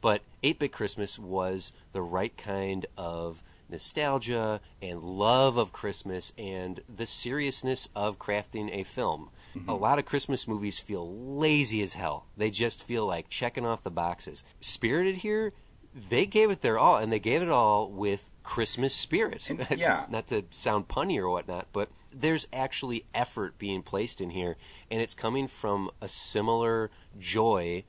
But 0.00 0.22
8 0.42 0.58
Bit 0.58 0.72
Christmas 0.72 1.20
was 1.20 1.72
the 1.92 2.02
right 2.02 2.36
kind 2.36 2.86
of 2.96 3.44
nostalgia 3.68 4.60
and 4.82 5.02
love 5.02 5.56
of 5.56 5.72
Christmas 5.72 6.32
and 6.36 6.80
the 6.94 7.06
seriousness 7.06 7.88
of 7.94 8.18
crafting 8.18 8.70
a 8.72 8.82
film. 8.82 9.30
Mm-hmm. 9.56 9.68
A 9.68 9.76
lot 9.76 9.98
of 9.98 10.04
Christmas 10.04 10.48
movies 10.48 10.78
feel 10.78 11.08
lazy 11.14 11.82
as 11.82 11.94
hell. 11.94 12.26
They 12.36 12.50
just 12.50 12.82
feel 12.82 13.06
like 13.06 13.28
checking 13.28 13.66
off 13.66 13.82
the 13.82 13.90
boxes. 13.90 14.44
Spirited 14.60 15.18
here, 15.18 15.52
they 15.94 16.26
gave 16.26 16.50
it 16.50 16.60
their 16.60 16.78
all, 16.78 16.96
and 16.96 17.12
they 17.12 17.18
gave 17.18 17.42
it 17.42 17.48
all 17.48 17.88
with 17.90 18.30
Christmas 18.42 18.94
spirit. 18.94 19.50
And- 19.50 19.66
yeah. 19.76 20.06
Not 20.08 20.28
to 20.28 20.44
sound 20.50 20.88
punny 20.88 21.18
or 21.18 21.28
whatnot, 21.28 21.66
but 21.72 21.88
there's 22.12 22.46
actually 22.52 23.04
effort 23.14 23.58
being 23.58 23.82
placed 23.82 24.20
in 24.20 24.30
here, 24.30 24.56
and 24.90 25.00
it's 25.00 25.14
coming 25.14 25.46
from 25.46 25.90
a 26.00 26.08
similar 26.08 26.90
joy 27.18 27.84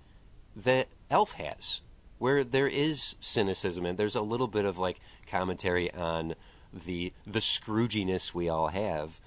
that 0.55 0.88
Elf 1.10 1.34
has, 1.34 1.81
where 2.20 2.43
there 2.43 2.67
is 2.67 3.15
cynicism 3.20 3.86
and 3.86 3.98
there's 3.98 4.15
a 4.15 4.22
little 4.22 4.48
bit 4.48 4.65
of 4.65 4.77
like 4.77 5.00
commentary 5.27 5.91
on 5.93 6.36
the 6.74 7.13
the 7.25 7.39
Scrooginess 7.39 8.34
we 8.34 8.48
all 8.48 8.67
have, 8.67 9.20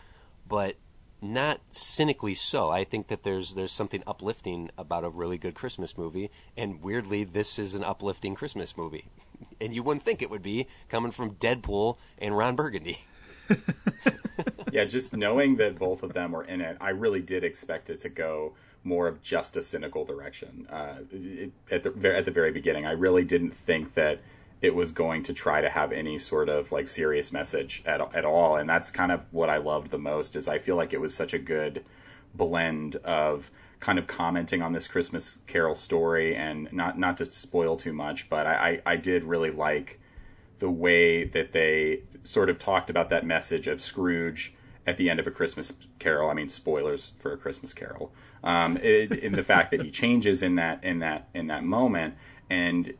but 0.49 0.77
not 1.25 1.61
cynically 1.71 2.35
so. 2.35 2.71
I 2.71 2.85
think 2.85 3.09
that 3.09 3.23
there's 3.23 3.55
there's 3.55 3.73
something 3.73 4.03
uplifting 4.07 4.71
about 4.77 5.05
a 5.05 5.09
really 5.09 5.39
good 5.39 5.55
Christmas 5.55 5.97
movie, 5.97 6.31
and 6.57 6.83
weirdly, 6.83 7.25
this 7.25 7.59
is 7.59 7.75
an 7.75 7.83
uplifting 7.83 8.35
Christmas 8.35 8.77
movie, 8.77 9.07
and 9.61 9.75
you 9.75 9.83
wouldn't 9.83 10.03
think 10.03 10.23
it 10.23 10.31
would 10.31 10.43
be 10.43 10.67
coming 10.89 11.11
from 11.11 11.35
Deadpool 11.37 11.97
and 12.19 12.37
Ron 12.37 12.55
Burgundy. 12.55 13.05
yeah, 14.73 14.85
just 14.85 15.17
knowing 15.17 15.57
that 15.57 15.79
both 15.79 16.03
of 16.03 16.13
them 16.13 16.33
were 16.33 16.45
in 16.45 16.61
it, 16.61 16.77
I 16.81 16.91
really 16.91 17.21
did 17.21 17.45
expect 17.45 17.91
it 17.91 18.01
to 18.01 18.09
go 18.09 18.55
more 18.85 19.09
of 19.09 19.23
just 19.23 19.57
a 19.57 19.63
cynical 19.63 20.05
direction. 20.05 20.67
Uh, 20.71 20.97
it, 21.11 21.53
at 21.71 21.83
the 21.83 22.17
at 22.17 22.25
the 22.25 22.31
very 22.31 22.53
beginning, 22.53 22.87
I 22.87 22.93
really 22.93 23.25
didn't 23.25 23.53
think 23.53 23.95
that 23.95 24.21
it 24.65 24.75
was 24.75 24.93
going 24.93 25.23
to 25.23 25.35
try 25.35 25.61
to 25.61 25.69
have 25.69 25.93
any 25.93 26.17
sort 26.17 26.49
of 26.49 26.73
like 26.73 26.89
serious 26.89 27.31
message 27.31 27.83
at 27.85 28.01
at 28.15 28.25
all, 28.25 28.57
and 28.57 28.69
that's 28.69 28.91
kind 28.91 29.13
of 29.13 29.21
what 29.31 29.51
I 29.51 29.59
loved 29.59 29.91
the 29.91 29.99
most. 29.99 30.37
Is 30.37 30.49
I 30.49 30.57
feel 30.57 30.75
like 30.75 30.95
it 30.95 31.01
was 31.01 31.15
such 31.15 31.35
a 31.35 31.39
good 31.39 31.85
blend 32.35 32.97
of 32.97 33.51
kind 33.81 33.99
of 33.99 34.07
commenting 34.07 34.63
on 34.63 34.73
this 34.73 34.89
Christmas 34.89 35.41
Carol 35.47 35.75
story, 35.75 36.35
and 36.35 36.73
not 36.73 36.99
not 36.99 37.19
to 37.19 37.31
spoil 37.31 37.77
too 37.77 37.93
much, 37.93 38.31
but 38.31 38.47
I 38.47 38.81
I, 38.87 38.93
I 38.93 38.97
did 38.97 39.25
really 39.25 39.51
like 39.51 40.01
the 40.61 40.71
way 40.71 41.25
that 41.25 41.53
they 41.53 42.03
sort 42.23 42.49
of 42.49 42.59
talked 42.59 42.89
about 42.89 43.11
that 43.11 43.27
message 43.27 43.67
of 43.67 43.83
Scrooge 43.83 44.55
at 44.87 44.97
the 44.97 45.11
end 45.11 45.21
of 45.21 45.27
a 45.27 45.31
Christmas 45.31 45.75
Carol. 45.99 46.31
I 46.31 46.35
mean, 46.35 46.49
spoilers 46.49 47.13
for 47.19 47.33
a 47.33 47.37
Christmas 47.37 47.75
Carol. 47.75 48.13
Um, 48.43 48.79
it, 48.79 49.13
in 49.13 49.33
the 49.33 49.43
fact 49.43 49.73
that 49.73 49.83
he 49.83 49.91
changes 49.91 50.43
in 50.43 50.55
that 50.55 50.83
in 50.83 51.01
that 51.01 51.29
in 51.35 51.49
that 51.49 51.65
moment, 51.65 52.15
and 52.49 52.95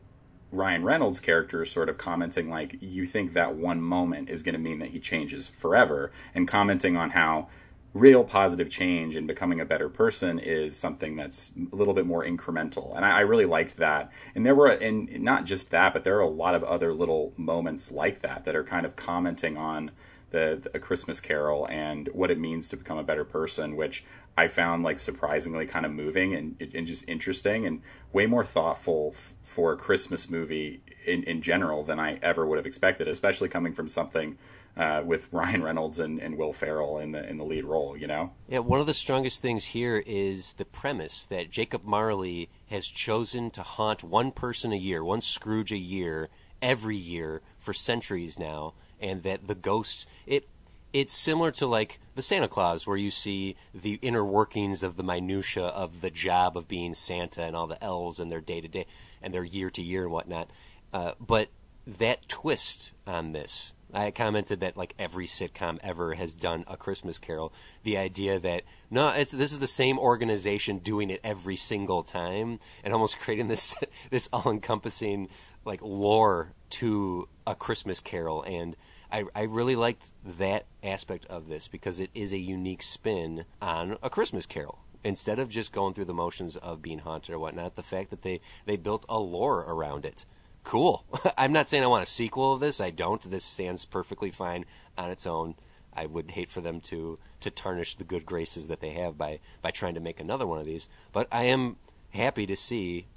Ryan 0.55 0.83
Reynolds' 0.83 1.19
character 1.19 1.63
sort 1.65 1.89
of 1.89 1.97
commenting 1.97 2.49
like, 2.49 2.77
"You 2.79 3.05
think 3.05 3.33
that 3.33 3.55
one 3.55 3.81
moment 3.81 4.29
is 4.29 4.43
going 4.43 4.53
to 4.53 4.59
mean 4.59 4.79
that 4.79 4.89
he 4.89 4.99
changes 4.99 5.47
forever," 5.47 6.11
and 6.33 6.47
commenting 6.47 6.95
on 6.97 7.11
how 7.11 7.47
real 7.95 8.25
positive 8.25 8.69
change 8.69 9.15
and 9.15 9.25
becoming 9.25 9.61
a 9.61 9.65
better 9.65 9.87
person 9.87 10.37
is 10.37 10.75
something 10.75 11.15
that's 11.15 11.53
a 11.71 11.75
little 11.75 11.93
bit 11.93 12.05
more 12.05 12.25
incremental. 12.25 12.93
And 12.95 13.05
I, 13.05 13.19
I 13.19 13.21
really 13.21 13.45
liked 13.45 13.77
that. 13.77 14.11
And 14.35 14.45
there 14.45 14.53
were 14.53 14.67
and 14.67 15.09
not 15.21 15.45
just 15.45 15.71
that 15.71 15.93
but 15.93 16.03
there 16.03 16.17
are 16.17 16.21
a 16.21 16.27
lot 16.27 16.55
of 16.55 16.63
other 16.65 16.93
little 16.93 17.31
moments 17.37 17.91
like 17.91 18.19
that 18.19 18.43
that 18.43 18.55
are 18.55 18.65
kind 18.65 18.85
of 18.85 18.97
commenting 18.97 19.55
on 19.55 19.91
the, 20.35 20.69
a 20.73 20.79
christmas 20.79 21.19
carol 21.19 21.67
and 21.69 22.09
what 22.13 22.29
it 22.29 22.37
means 22.37 22.67
to 22.69 22.77
become 22.77 22.97
a 22.97 23.03
better 23.03 23.23
person 23.23 23.75
which 23.75 24.03
i 24.37 24.47
found 24.47 24.83
like 24.83 24.99
surprisingly 24.99 25.65
kind 25.65 25.85
of 25.85 25.91
moving 25.91 26.35
and, 26.35 26.55
and 26.75 26.85
just 26.85 27.07
interesting 27.07 27.65
and 27.65 27.81
way 28.13 28.25
more 28.25 28.43
thoughtful 28.43 29.11
f- 29.13 29.33
for 29.43 29.71
a 29.71 29.77
christmas 29.77 30.29
movie 30.29 30.81
in, 31.05 31.23
in 31.23 31.41
general 31.41 31.83
than 31.83 31.99
i 31.99 32.19
ever 32.21 32.45
would 32.45 32.57
have 32.57 32.65
expected 32.65 33.07
especially 33.07 33.49
coming 33.49 33.73
from 33.73 33.87
something 33.87 34.37
uh, 34.77 35.01
with 35.05 35.29
Ryan 35.31 35.63
Reynolds 35.63 35.99
and, 35.99 36.19
and 36.19 36.37
Will 36.37 36.53
Ferrell 36.53 36.99
in 36.99 37.11
the 37.11 37.27
in 37.29 37.37
the 37.37 37.45
lead 37.45 37.63
role. 37.63 37.95
You 37.95 38.07
know, 38.07 38.31
Yeah, 38.47 38.59
one 38.59 38.79
of 38.79 38.87
the 38.87 38.93
strongest 38.93 39.41
things 39.41 39.65
here 39.65 40.03
is 40.05 40.53
the 40.53 40.65
premise 40.65 41.25
that 41.25 41.49
Jacob 41.49 41.85
Marley 41.85 42.49
has 42.67 42.87
chosen 42.87 43.49
to 43.51 43.63
haunt 43.63 44.03
one 44.03 44.31
person 44.31 44.71
a 44.71 44.77
year, 44.77 45.03
one 45.03 45.21
Scrooge 45.21 45.71
a 45.71 45.77
year, 45.77 46.29
every 46.61 46.97
year 46.97 47.41
for 47.57 47.73
centuries 47.73 48.39
now, 48.39 48.73
and 48.99 49.23
that 49.23 49.47
the 49.47 49.55
ghost 49.55 50.07
it 50.25 50.47
it's 50.93 51.13
similar 51.13 51.51
to 51.51 51.67
like 51.67 51.99
the 52.15 52.21
Santa 52.21 52.47
Claus 52.47 52.87
where 52.87 52.95
you 52.95 53.11
see 53.11 53.55
the 53.73 53.99
inner 54.01 54.23
workings 54.23 54.81
of 54.81 54.95
the 54.95 55.03
minutia 55.03 55.65
of 55.65 56.01
the 56.01 56.09
job 56.09 56.55
of 56.55 56.67
being 56.67 56.93
Santa 56.93 57.43
and 57.43 57.55
all 57.55 57.67
the 57.67 57.83
elves 57.83 58.19
and 58.19 58.31
their 58.31 58.41
day 58.41 58.61
to 58.61 58.67
day 58.67 58.85
and 59.21 59.33
their 59.33 59.43
year 59.43 59.69
to 59.71 59.81
year 59.81 60.03
and 60.03 60.11
whatnot. 60.11 60.49
Uh, 60.93 61.11
but 61.19 61.49
that 61.85 62.27
twist 62.29 62.93
on 63.05 63.33
this 63.33 63.73
I 63.95 64.11
commented 64.11 64.59
that 64.59 64.75
like 64.75 64.93
every 64.99 65.25
sitcom 65.25 65.79
ever 65.81 66.15
has 66.15 66.35
done 66.35 66.65
a 66.67 66.75
Christmas 66.75 67.17
Carol. 67.17 67.53
The 67.83 67.97
idea 67.97 68.39
that 68.39 68.63
no, 68.91 69.09
it's 69.09 69.31
this 69.31 69.53
is 69.53 69.59
the 69.59 69.67
same 69.67 69.97
organization 69.97 70.79
doing 70.79 71.09
it 71.09 71.21
every 71.23 71.55
single 71.55 72.03
time, 72.03 72.59
and 72.83 72.93
almost 72.93 73.19
creating 73.21 73.47
this 73.47 73.75
this 74.09 74.29
all 74.33 74.51
encompassing 74.51 75.29
like 75.63 75.81
lore 75.81 76.53
to 76.71 77.27
a 77.45 77.55
Christmas 77.55 77.99
Carol. 77.99 78.43
And 78.43 78.75
I 79.11 79.25
I 79.35 79.43
really 79.43 79.75
liked 79.75 80.07
that 80.23 80.65
aspect 80.83 81.25
of 81.27 81.47
this 81.47 81.67
because 81.67 81.99
it 81.99 82.09
is 82.13 82.33
a 82.33 82.37
unique 82.37 82.83
spin 82.83 83.45
on 83.61 83.97
a 84.01 84.09
Christmas 84.09 84.45
Carol. 84.45 84.79
Instead 85.03 85.37
of 85.37 85.49
just 85.49 85.71
going 85.71 85.93
through 85.93 86.05
the 86.05 86.13
motions 86.15 86.55
of 86.57 86.81
being 86.81 86.99
haunted 86.99 87.35
or 87.35 87.39
whatnot, 87.39 87.75
the 87.75 87.83
fact 87.83 88.09
that 88.09 88.23
they 88.23 88.41
they 88.65 88.77
built 88.77 89.05
a 89.07 89.19
lore 89.19 89.59
around 89.67 90.05
it 90.05 90.25
cool. 90.65 91.05
I'm 91.37 91.53
not 91.53 91.69
saying 91.69 91.83
I 91.83 91.87
want 91.87 92.03
a 92.03 92.11
sequel 92.11 92.53
of 92.53 92.59
this. 92.59 92.81
I 92.81 92.89
don't. 92.89 93.21
This 93.21 93.45
stands 93.45 93.85
perfectly 93.85 94.31
fine 94.31 94.65
on 94.97 95.09
its 95.09 95.25
own. 95.25 95.55
I 95.93 96.07
would 96.07 96.31
hate 96.31 96.49
for 96.49 96.59
them 96.59 96.81
to 96.81 97.17
to 97.39 97.49
tarnish 97.49 97.95
the 97.95 98.03
good 98.03 98.25
graces 98.25 98.67
that 98.67 98.81
they 98.81 98.89
have 98.89 99.17
by 99.17 99.39
by 99.61 99.71
trying 99.71 99.93
to 99.93 100.01
make 100.01 100.19
another 100.19 100.45
one 100.45 100.59
of 100.59 100.65
these. 100.65 100.89
But 101.13 101.29
I 101.31 101.43
am 101.45 101.77
happy 102.09 102.45
to 102.47 102.55
see 102.55 103.07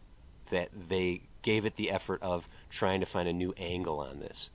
that 0.50 0.68
they 0.88 1.22
gave 1.42 1.64
it 1.64 1.76
the 1.76 1.90
effort 1.90 2.22
of 2.22 2.48
trying 2.70 3.00
to 3.00 3.06
find 3.06 3.28
a 3.28 3.32
new 3.32 3.54
angle 3.56 4.00
on 4.00 4.20
this. 4.20 4.50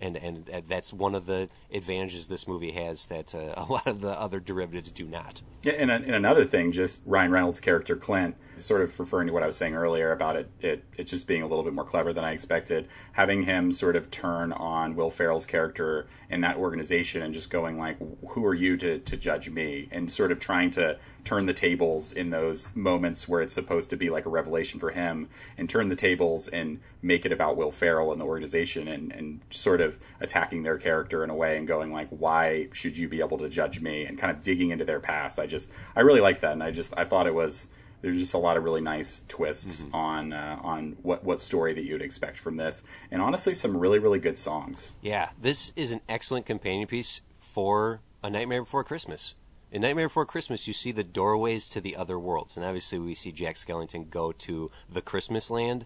And 0.00 0.16
and 0.16 0.44
that's 0.66 0.92
one 0.92 1.14
of 1.14 1.26
the 1.26 1.48
advantages 1.72 2.28
this 2.28 2.48
movie 2.48 2.72
has 2.72 3.06
that 3.06 3.34
uh, 3.34 3.54
a 3.56 3.64
lot 3.64 3.86
of 3.86 4.00
the 4.00 4.10
other 4.10 4.40
derivatives 4.40 4.90
do 4.90 5.06
not. 5.06 5.42
Yeah, 5.62 5.72
and, 5.72 5.90
and 5.90 6.14
another 6.14 6.44
thing, 6.44 6.72
just 6.72 7.02
Ryan 7.06 7.30
Reynolds' 7.30 7.60
character 7.60 7.96
Clint, 7.96 8.36
sort 8.58 8.82
of 8.82 9.00
referring 9.00 9.28
to 9.28 9.32
what 9.32 9.42
I 9.42 9.46
was 9.46 9.56
saying 9.56 9.74
earlier 9.74 10.12
about 10.12 10.36
it, 10.36 10.50
it, 10.60 10.84
it 10.96 11.04
just 11.04 11.26
being 11.26 11.42
a 11.42 11.46
little 11.46 11.64
bit 11.64 11.72
more 11.72 11.84
clever 11.86 12.12
than 12.12 12.24
I 12.24 12.32
expected. 12.32 12.88
Having 13.12 13.44
him 13.44 13.72
sort 13.72 13.96
of 13.96 14.10
turn 14.10 14.52
on 14.52 14.94
Will 14.94 15.10
Ferrell's 15.10 15.46
character 15.46 16.06
in 16.28 16.40
that 16.42 16.56
organization 16.56 17.22
and 17.22 17.32
just 17.32 17.50
going 17.50 17.78
like, 17.78 17.96
"Who 18.30 18.44
are 18.44 18.54
you 18.54 18.76
to 18.78 18.98
to 18.98 19.16
judge 19.16 19.48
me?" 19.48 19.88
and 19.90 20.10
sort 20.10 20.32
of 20.32 20.40
trying 20.40 20.70
to 20.72 20.98
turn 21.24 21.46
the 21.46 21.54
tables 21.54 22.12
in 22.12 22.30
those 22.30 22.74
moments 22.76 23.26
where 23.26 23.40
it's 23.40 23.54
supposed 23.54 23.88
to 23.90 23.96
be 23.96 24.10
like 24.10 24.26
a 24.26 24.30
revelation 24.30 24.78
for 24.80 24.90
him, 24.90 25.28
and 25.56 25.70
turn 25.70 25.88
the 25.88 25.96
tables 25.96 26.48
and 26.48 26.80
make 27.00 27.24
it 27.24 27.32
about 27.32 27.56
Will 27.56 27.70
Ferrell 27.70 28.12
and 28.12 28.20
the 28.20 28.26
organization, 28.26 28.88
and 28.88 29.12
and 29.12 29.40
sort 29.50 29.80
of 29.80 29.83
attacking 30.20 30.62
their 30.62 30.78
character 30.78 31.24
in 31.24 31.30
a 31.30 31.34
way 31.34 31.56
and 31.58 31.66
going 31.66 31.92
like, 31.92 32.08
"Why 32.10 32.68
should 32.72 32.96
you 32.96 33.08
be 33.08 33.20
able 33.20 33.38
to 33.38 33.48
judge 33.48 33.80
me?" 33.80 34.04
and 34.04 34.18
kind 34.18 34.32
of 34.32 34.40
digging 34.42 34.70
into 34.70 34.84
their 34.84 35.00
past. 35.00 35.38
I 35.38 35.46
just 35.46 35.70
I 35.96 36.00
really 36.00 36.20
liked 36.20 36.40
that, 36.42 36.52
and 36.52 36.62
I 36.62 36.70
just 36.70 36.92
I 36.96 37.04
thought 37.04 37.26
it 37.26 37.34
was 37.34 37.68
there's 38.02 38.18
just 38.18 38.34
a 38.34 38.38
lot 38.38 38.56
of 38.58 38.64
really 38.64 38.82
nice 38.82 39.22
twists 39.28 39.82
Mm-hmm. 39.84 39.94
on 39.94 40.32
uh, 40.32 40.58
on 40.62 40.96
what 41.02 41.24
what 41.24 41.40
story 41.40 41.72
that 41.74 41.84
you'd 41.84 42.02
expect 42.02 42.38
from 42.38 42.56
this, 42.56 42.82
and 43.10 43.22
honestly, 43.22 43.54
some 43.54 43.76
really 43.76 43.98
really 43.98 44.18
good 44.18 44.38
songs. 44.38 44.92
Yeah, 45.00 45.30
this 45.40 45.72
is 45.76 45.92
an 45.92 46.00
excellent 46.08 46.46
companion 46.46 46.86
piece 46.86 47.22
for 47.38 48.00
A 48.22 48.30
Nightmare 48.30 48.62
Before 48.62 48.84
Christmas. 48.84 49.34
In 49.72 49.82
Nightmare 49.82 50.06
Before 50.06 50.26
Christmas, 50.26 50.68
you 50.68 50.72
see 50.72 50.92
the 50.92 51.02
doorways 51.02 51.68
to 51.70 51.80
the 51.80 51.96
other 51.96 52.16
worlds, 52.18 52.56
and 52.56 52.64
obviously 52.64 52.98
we 52.98 53.14
see 53.14 53.32
Jack 53.32 53.56
Skellington 53.56 54.08
go 54.08 54.30
to 54.32 54.70
the 54.88 55.02
Christmas 55.02 55.50
land. 55.50 55.84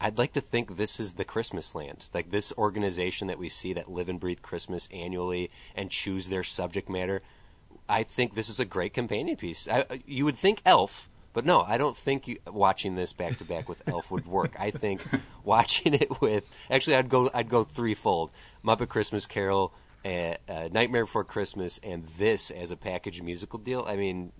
I'd 0.00 0.18
like 0.18 0.34
to 0.34 0.40
think 0.40 0.76
this 0.76 1.00
is 1.00 1.14
the 1.14 1.24
Christmas 1.24 1.74
land, 1.74 2.08
like 2.12 2.30
this 2.30 2.52
organization 2.58 3.28
that 3.28 3.38
we 3.38 3.48
see 3.48 3.72
that 3.72 3.90
live 3.90 4.08
and 4.08 4.20
breathe 4.20 4.42
Christmas 4.42 4.88
annually 4.92 5.50
and 5.74 5.90
choose 5.90 6.28
their 6.28 6.44
subject 6.44 6.88
matter. 6.88 7.22
I 7.88 8.02
think 8.02 8.34
this 8.34 8.48
is 8.48 8.60
a 8.60 8.64
great 8.64 8.92
companion 8.92 9.36
piece. 9.36 9.68
I, 9.68 9.84
you 10.06 10.24
would 10.24 10.36
think 10.36 10.60
Elf, 10.66 11.08
but 11.32 11.44
no, 11.44 11.62
I 11.62 11.78
don't 11.78 11.96
think 11.96 12.28
you, 12.28 12.38
watching 12.46 12.94
this 12.94 13.12
back 13.12 13.38
to 13.38 13.44
back 13.44 13.68
with 13.68 13.86
Elf 13.88 14.10
would 14.10 14.26
work. 14.26 14.54
I 14.58 14.70
think 14.70 15.02
watching 15.44 15.94
it 15.94 16.20
with 16.20 16.44
actually, 16.70 16.96
I'd 16.96 17.08
go 17.08 17.30
I'd 17.32 17.48
go 17.48 17.64
threefold: 17.64 18.30
Muppet 18.64 18.88
Christmas 18.88 19.26
Carol, 19.26 19.72
uh, 20.04 20.34
uh, 20.48 20.68
Nightmare 20.72 21.04
Before 21.04 21.24
Christmas, 21.24 21.80
and 21.82 22.04
this 22.18 22.50
as 22.50 22.70
a 22.70 22.76
package 22.76 23.22
musical 23.22 23.58
deal. 23.58 23.84
I 23.88 23.96
mean, 23.96 24.32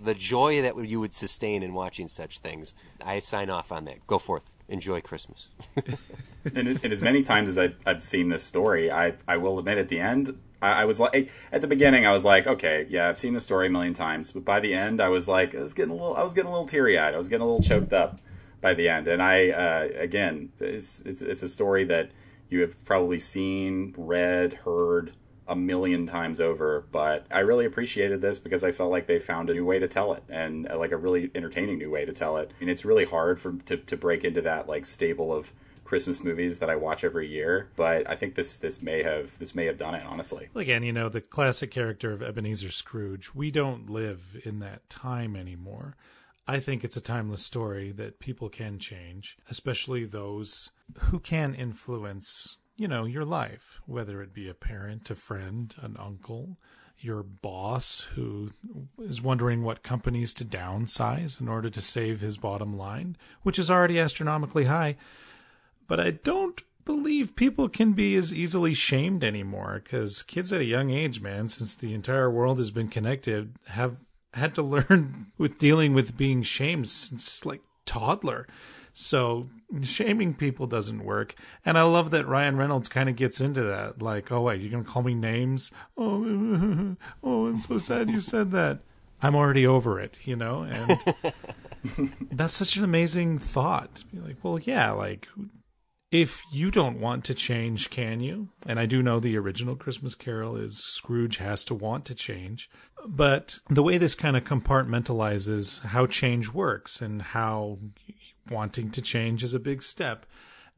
the 0.00 0.14
joy 0.14 0.62
that 0.62 0.76
you 0.86 1.00
would 1.00 1.14
sustain 1.14 1.62
in 1.62 1.74
watching 1.74 2.08
such 2.08 2.38
things. 2.38 2.74
I 3.04 3.18
sign 3.20 3.50
off 3.50 3.72
on 3.72 3.84
that. 3.84 4.06
Go 4.06 4.18
forth, 4.18 4.44
enjoy 4.68 5.00
Christmas. 5.00 5.48
and, 6.54 6.68
and 6.68 6.92
as 6.92 7.02
many 7.02 7.22
times 7.22 7.50
as 7.50 7.58
I, 7.58 7.74
I've 7.84 8.02
seen 8.02 8.28
this 8.28 8.42
story, 8.42 8.90
I 8.90 9.14
I 9.26 9.36
will 9.36 9.58
admit 9.58 9.78
at 9.78 9.88
the 9.88 10.00
end, 10.00 10.38
I, 10.60 10.82
I 10.82 10.84
was 10.84 10.98
like 11.00 11.30
at 11.52 11.60
the 11.60 11.66
beginning, 11.66 12.06
I 12.06 12.12
was 12.12 12.24
like, 12.24 12.46
okay, 12.46 12.86
yeah, 12.88 13.08
I've 13.08 13.18
seen 13.18 13.34
the 13.34 13.40
story 13.40 13.68
a 13.68 13.70
million 13.70 13.94
times, 13.94 14.32
but 14.32 14.44
by 14.44 14.60
the 14.60 14.74
end, 14.74 15.00
I 15.00 15.08
was 15.08 15.28
like, 15.28 15.54
I 15.54 15.62
was 15.62 15.74
getting 15.74 15.92
a 15.92 15.94
little, 15.94 16.16
I 16.16 16.22
was 16.22 16.34
getting 16.34 16.48
a 16.48 16.52
little 16.52 16.66
teary 16.66 16.98
eyed, 16.98 17.14
I 17.14 17.18
was 17.18 17.28
getting 17.28 17.42
a 17.42 17.46
little 17.46 17.62
choked 17.62 17.92
up 17.92 18.20
by 18.60 18.74
the 18.74 18.88
end, 18.88 19.08
and 19.08 19.22
I 19.22 19.50
uh, 19.50 19.88
again, 19.96 20.50
it's, 20.60 21.00
it's 21.00 21.22
it's 21.22 21.42
a 21.42 21.48
story 21.48 21.84
that 21.84 22.10
you 22.48 22.60
have 22.60 22.82
probably 22.84 23.18
seen, 23.18 23.94
read, 23.96 24.54
heard 24.64 25.12
a 25.48 25.56
million 25.56 26.06
times 26.06 26.40
over. 26.40 26.84
But 26.92 27.26
I 27.30 27.40
really 27.40 27.64
appreciated 27.64 28.20
this 28.20 28.38
because 28.38 28.64
I 28.64 28.72
felt 28.72 28.90
like 28.90 29.06
they 29.06 29.18
found 29.18 29.50
a 29.50 29.54
new 29.54 29.64
way 29.64 29.78
to 29.78 29.88
tell 29.88 30.12
it 30.12 30.22
and 30.28 30.68
uh, 30.70 30.78
like 30.78 30.92
a 30.92 30.96
really 30.96 31.30
entertaining 31.34 31.78
new 31.78 31.90
way 31.90 32.04
to 32.04 32.12
tell 32.12 32.36
it. 32.36 32.50
And 32.60 32.70
it's 32.70 32.84
really 32.84 33.04
hard 33.04 33.40
for 33.40 33.52
to, 33.66 33.76
to 33.76 33.96
break 33.96 34.24
into 34.24 34.42
that 34.42 34.68
like 34.68 34.86
stable 34.86 35.32
of 35.32 35.52
Christmas 35.86 36.22
movies 36.22 36.58
that 36.58 36.68
I 36.68 36.76
watch 36.76 37.04
every 37.04 37.28
year, 37.28 37.68
but 37.76 38.10
I 38.10 38.16
think 38.16 38.34
this 38.34 38.58
this 38.58 38.82
may 38.82 39.02
have 39.02 39.38
this 39.38 39.54
may 39.54 39.66
have 39.66 39.78
done 39.78 39.94
it 39.94 40.04
honestly. 40.04 40.48
Well, 40.52 40.62
again, 40.62 40.82
you 40.82 40.92
know, 40.92 41.08
the 41.08 41.20
classic 41.20 41.70
character 41.70 42.12
of 42.12 42.22
Ebenezer 42.22 42.70
Scrooge, 42.70 43.34
we 43.34 43.50
don't 43.50 43.88
live 43.88 44.40
in 44.44 44.58
that 44.58 44.90
time 44.90 45.36
anymore. 45.36 45.96
I 46.48 46.60
think 46.60 46.84
it's 46.84 46.96
a 46.96 47.00
timeless 47.00 47.44
story 47.44 47.90
that 47.92 48.20
people 48.20 48.48
can 48.48 48.78
change, 48.78 49.36
especially 49.50 50.04
those 50.04 50.70
who 50.98 51.18
can 51.18 51.54
influence, 51.54 52.56
you 52.76 52.88
know, 52.88 53.04
your 53.04 53.24
life, 53.24 53.80
whether 53.86 54.22
it 54.22 54.34
be 54.34 54.48
a 54.48 54.54
parent, 54.54 55.10
a 55.10 55.14
friend, 55.14 55.74
an 55.80 55.96
uncle, 55.98 56.58
your 56.98 57.22
boss 57.22 58.06
who 58.14 58.48
is 58.98 59.20
wondering 59.20 59.62
what 59.62 59.82
companies 59.82 60.32
to 60.34 60.44
downsize 60.44 61.40
in 61.40 61.48
order 61.48 61.70
to 61.70 61.80
save 61.80 62.20
his 62.20 62.36
bottom 62.36 62.76
line, 62.76 63.16
which 63.42 63.58
is 63.58 63.70
already 63.70 63.98
astronomically 63.98 64.64
high. 64.64 64.96
But 65.86 66.00
I 66.00 66.12
don't 66.12 66.62
believe 66.84 67.36
people 67.36 67.68
can 67.68 67.92
be 67.92 68.14
as 68.16 68.32
easily 68.32 68.72
shamed 68.72 69.22
anymore 69.22 69.80
because 69.82 70.22
kids 70.22 70.52
at 70.52 70.60
a 70.60 70.64
young 70.64 70.90
age, 70.90 71.20
man, 71.20 71.48
since 71.48 71.74
the 71.74 71.92
entire 71.94 72.30
world 72.30 72.58
has 72.58 72.70
been 72.70 72.88
connected, 72.88 73.54
have 73.68 73.98
had 74.34 74.54
to 74.54 74.62
learn 74.62 75.32
with 75.36 75.58
dealing 75.58 75.92
with 75.92 76.16
being 76.16 76.42
shamed 76.42 76.88
since 76.88 77.44
like 77.44 77.62
toddler. 77.84 78.46
So 78.98 79.50
shaming 79.82 80.32
people 80.32 80.66
doesn't 80.66 81.04
work. 81.04 81.34
And 81.66 81.76
I 81.76 81.82
love 81.82 82.10
that 82.12 82.26
Ryan 82.26 82.56
Reynolds 82.56 82.88
kind 82.88 83.10
of 83.10 83.16
gets 83.16 83.42
into 83.42 83.62
that. 83.62 84.00
Like, 84.00 84.32
oh 84.32 84.40
wait, 84.40 84.62
you're 84.62 84.70
gonna 84.70 84.84
call 84.84 85.02
me 85.02 85.14
names? 85.14 85.70
Oh, 85.98 86.96
oh, 87.22 87.46
I'm 87.46 87.60
so 87.60 87.76
sad 87.76 88.08
you 88.08 88.20
said 88.20 88.52
that. 88.52 88.80
I'm 89.20 89.34
already 89.34 89.66
over 89.66 90.00
it, 90.00 90.20
you 90.24 90.34
know? 90.34 90.62
And 90.62 92.12
that's 92.32 92.54
such 92.54 92.76
an 92.76 92.84
amazing 92.84 93.38
thought. 93.38 94.02
Be 94.10 94.18
like, 94.18 94.36
well, 94.42 94.58
yeah, 94.58 94.92
like 94.92 95.28
if 96.10 96.42
you 96.50 96.70
don't 96.70 96.98
want 96.98 97.24
to 97.26 97.34
change, 97.34 97.90
can 97.90 98.20
you? 98.20 98.48
And 98.66 98.80
I 98.80 98.86
do 98.86 99.02
know 99.02 99.20
the 99.20 99.36
original 99.36 99.76
Christmas 99.76 100.14
Carol 100.14 100.56
is 100.56 100.78
Scrooge 100.78 101.36
has 101.36 101.64
to 101.64 101.74
want 101.74 102.06
to 102.06 102.14
change. 102.14 102.70
But 103.06 103.58
the 103.68 103.82
way 103.82 103.98
this 103.98 104.14
kind 104.14 104.38
of 104.38 104.44
compartmentalizes 104.44 105.82
how 105.82 106.06
change 106.06 106.50
works 106.50 107.02
and 107.02 107.20
how 107.20 107.78
wanting 108.50 108.90
to 108.90 109.02
change 109.02 109.42
is 109.42 109.54
a 109.54 109.60
big 109.60 109.82
step 109.82 110.26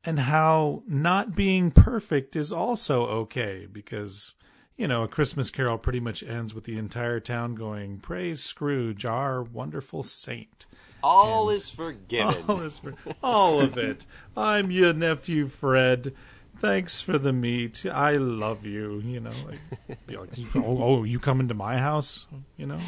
and 0.05 0.21
how 0.21 0.83
not 0.87 1.35
being 1.35 1.71
perfect 1.71 2.37
is 2.37 2.53
also 2.53 3.07
okay 3.07 3.67
because 3.71 4.35
you 4.79 4.87
know, 4.87 5.03
a 5.03 5.09
Christmas 5.09 5.51
carol 5.51 5.77
pretty 5.77 5.99
much 5.99 6.23
ends 6.23 6.55
with 6.55 6.63
the 6.63 6.79
entire 6.79 7.19
town 7.19 7.57
going, 7.57 7.99
Praise 7.99 8.45
Scrooge, 8.45 9.05
our 9.05 9.43
wonderful 9.43 10.05
saint. 10.05 10.67
All 11.03 11.49
and 11.49 11.57
is 11.57 11.69
forgiven. 11.69 12.45
All 12.49 12.61
is 12.63 12.79
for, 12.79 12.95
all 13.23 13.61
of 13.61 13.77
it. 13.77 14.07
I'm 14.37 14.71
your 14.71 14.93
nephew 14.93 15.49
Fred. 15.49 16.15
Thanks 16.57 17.01
for 17.01 17.19
the 17.19 17.33
meat. 17.33 17.87
I 17.87 18.17
love 18.17 18.65
you. 18.65 19.01
You 19.01 19.21
know, 19.21 19.33
like, 19.47 19.99
like 20.09 20.57
oh, 20.57 20.83
oh, 20.83 21.03
you 21.05 21.19
coming 21.19 21.49
to 21.49 21.55
my 21.55 21.79
house? 21.79 22.27
You 22.57 22.67
know, 22.67 22.79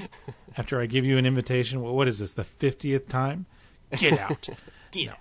after 0.56 0.80
I 0.80 0.87
give 0.87 1.04
you 1.04 1.18
an 1.18 1.26
invitation. 1.26 1.82
Well, 1.82 1.94
what 1.94 2.08
is 2.08 2.20
this? 2.20 2.32
The 2.32 2.44
fiftieth 2.44 3.08
time? 3.08 3.46
Get 3.97 4.18
out. 4.18 4.49
Get 4.90 5.11
out. 5.11 5.18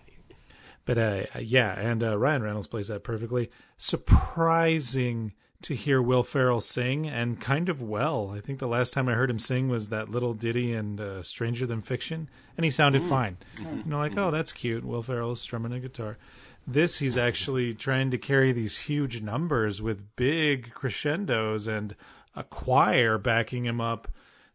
But 0.86 0.98
uh, 0.98 1.24
yeah, 1.40 1.80
and 1.80 2.04
uh, 2.04 2.18
Ryan 2.18 2.42
Reynolds 2.42 2.68
plays 2.68 2.88
that 2.88 3.04
perfectly. 3.04 3.52
Surprising 3.78 5.34
to 5.62 5.76
hear 5.76 6.02
Will 6.02 6.24
Ferrell 6.24 6.62
sing, 6.62 7.06
and 7.06 7.40
kind 7.40 7.70
of 7.70 7.82
well. 7.82 8.32
I 8.36 8.40
think 8.40 8.60
the 8.60 8.68
last 8.68 8.94
time 8.94 9.10
I 9.10 9.14
heard 9.14 9.30
him 9.30 9.40
sing 9.40 9.68
was 9.68 9.90
that 9.90 10.10
little 10.10 10.34
ditty 10.34 10.74
in 10.74 11.00
uh, 11.00 11.22
Stranger 11.22 11.66
Than 11.66 11.82
Fiction, 11.82 12.30
and 12.58 12.64
he 12.64 12.72
sounded 12.72 13.02
mm. 13.04 13.10
fine. 13.10 13.38
Mm. 13.58 13.86
You 13.86 13.92
know, 13.92 13.98
like, 14.00 14.18
oh, 14.18 14.32
that's 14.32 14.54
cute. 14.54 14.86
Will 14.86 15.04
Ferrell 15.04 15.34
is 15.34 15.42
strumming 15.42 15.74
a 15.74 15.80
guitar. 15.80 16.18
This, 16.66 17.00
he's 17.00 17.18
actually 17.18 17.74
trying 17.74 18.12
to 18.12 18.18
carry 18.18 18.52
these 18.52 18.78
huge 18.80 19.22
numbers 19.22 19.82
with 19.82 20.16
big 20.16 20.74
crescendos 20.74 21.68
and 21.68 21.96
a 22.36 22.44
choir 22.44 23.18
backing 23.18 23.66
him 23.66 23.82
up. 23.82 24.08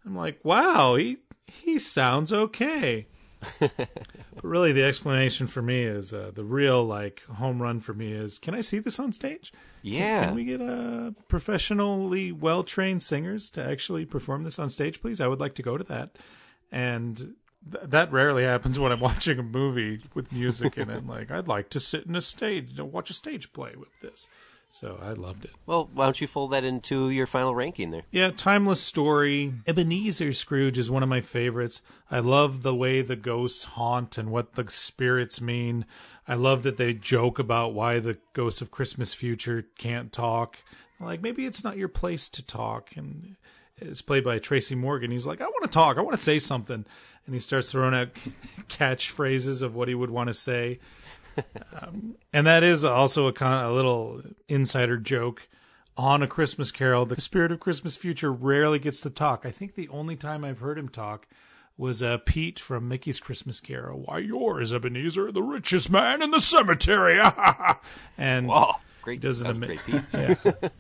I'm 0.07 0.17
like, 0.17 0.41
wow, 0.43 0.95
he 0.95 1.19
he 1.47 1.79
sounds 1.79 2.33
okay. 2.33 3.07
But 3.61 4.45
really, 4.45 4.73
the 4.73 4.85
explanation 4.85 5.47
for 5.47 5.63
me 5.63 5.83
is 5.83 6.13
uh, 6.13 6.31
the 6.35 6.45
real 6.45 6.85
like 6.85 7.23
home 7.25 7.61
run 7.61 7.81
for 7.81 7.95
me 7.95 8.13
is: 8.13 8.39
Can 8.39 8.55
I 8.55 8.61
see 8.61 8.79
this 8.79 8.99
on 8.99 9.13
stage? 9.13 9.53
Yeah. 9.83 10.27
Can 10.27 10.35
we 10.35 10.45
get 10.45 10.63
uh, 10.63 11.11
professionally 11.29 12.33
well 12.33 12.65
trained 12.65 13.03
singers 13.03 13.51
to 13.51 13.63
actually 13.63 14.07
perform 14.07 14.45
this 14.45 14.59
on 14.59 14.71
stage, 14.71 15.03
please? 15.03 15.21
I 15.21 15.27
would 15.27 15.41
like 15.41 15.55
to 15.57 15.63
go 15.63 15.77
to 15.77 15.85
that. 15.85 16.17
And 16.73 17.17
th- 17.17 17.85
that 17.85 18.11
rarely 18.11 18.45
happens 18.45 18.79
when 18.79 18.93
I'm 18.93 19.01
watching 19.11 19.39
a 19.39 19.43
movie 19.43 20.01
with 20.15 20.33
music 20.33 20.79
in 20.79 20.89
it. 20.89 21.07
Like, 21.07 21.31
I'd 21.31 21.49
like 21.49 21.69
to 21.71 21.81
sit 21.81 22.07
in 22.07 22.17
a 22.17 22.23
stage, 22.23 22.71
you 22.71 22.79
know, 22.79 22.87
watch 22.87 23.11
a 23.11 23.15
stage 23.15 23.53
play 23.53 23.75
with 23.77 23.91
this. 24.01 24.27
So 24.75 24.99
I 25.01 25.13
loved 25.13 25.45
it. 25.45 25.53
Well, 25.67 25.89
why 25.95 26.07
don't 26.07 26.21
you 26.21 26.27
fold 26.27 26.51
that 26.51 26.65
into 26.65 27.09
your 27.09 27.29
final 27.29 27.55
ranking 27.55 27.93
there? 27.93 28.03
Yeah, 28.11 28.33
timeless 28.33 28.81
story. 28.81 29.55
Ebenezer 29.69 30.33
Scrooge 30.33 30.79
is 30.79 30.91
one 30.91 31.05
of 31.05 31.09
my 31.09 31.21
favorites. 31.21 31.81
I 32.11 32.19
love 32.19 32.65
the 32.65 32.75
way 32.75 33.01
the 33.01 33.15
ghosts 33.15 33.63
haunt 33.63 34.19
and 34.19 34.33
what 34.33 34.55
the 34.55 34.69
spirits 34.69 35.41
mean. 35.41 35.87
I 36.27 36.35
love 36.35 36.65
that 36.65 36.77
they 36.77 36.93
joke 36.93 37.39
about 37.39 37.73
why 37.73 38.01
the 38.01 38.19
ghosts 38.33 38.63
of 38.63 38.73
Christmas 38.73 39.15
future 39.15 39.65
can't 39.79 40.11
talk. 40.11 40.59
Like 40.99 41.23
maybe 41.23 41.47
it's 41.47 41.63
not 41.63 41.77
your 41.77 41.87
place 41.87 42.29
to 42.31 42.45
talk 42.45 42.97
and 42.97 43.37
it's 43.77 44.03
played 44.03 44.25
by 44.25 44.41
Tracy 44.41 44.75
Morgan. 44.75 45.13
He's 45.13 45.27
like, 45.27 45.41
I 45.41 45.47
want 45.47 45.63
to 45.63 45.71
talk. 45.71 45.99
I 45.99 46.01
want 46.01 46.17
to 46.17 46.23
say 46.23 46.41
something. 46.41 46.85
And 47.27 47.33
he 47.33 47.39
starts 47.39 47.71
throwing 47.71 47.95
out 47.95 48.13
catchphrases 48.69 49.63
of 49.63 49.77
what 49.77 49.87
he 49.87 49.95
would 49.95 50.11
want 50.11 50.27
to 50.31 50.35
say 50.35 50.81
um, 51.81 52.16
and 52.33 52.47
that 52.47 52.62
is 52.62 52.85
also 52.85 53.27
a, 53.27 53.33
con- 53.33 53.64
a 53.64 53.73
little 53.73 54.23
insider 54.49 54.97
joke 54.97 55.49
on 55.97 56.23
a 56.23 56.27
Christmas 56.27 56.70
Carol. 56.70 57.07
The 57.07 57.20
spirit 57.20 57.53
of 57.53 57.61
Christmas 57.61 57.97
Future 57.97 58.33
rarely 58.33 58.79
gets 58.79 59.01
to 59.03 59.11
talk. 59.11 59.44
I 59.44 59.51
think 59.51 59.75
the 59.75 59.88
only 59.88 60.16
time 60.16 60.44
I've 60.44 60.59
heard 60.59 60.79
him 60.79 60.88
talk 60.88 61.27
was 61.77 62.03
uh, 62.03 62.18
Pete 62.18 62.59
from 62.61 62.88
Mickey's 62.88 63.20
Christmas 63.20 63.61
Carol. 63.61 64.05
Why, 64.07 64.18
yours, 64.18 64.73
Ebenezer, 64.73 65.33
the 65.33 65.42
richest 65.42 65.90
man 65.90 66.23
in 66.23 66.31
the 66.31 66.40
cemetery. 66.40 67.20
and 68.18 68.47
wow, 68.47 68.77
great, 69.03 69.20
does 69.20 69.40
an 69.40 69.49
ama- 69.49 69.66
great, 69.66 69.81
yeah, 70.12 70.35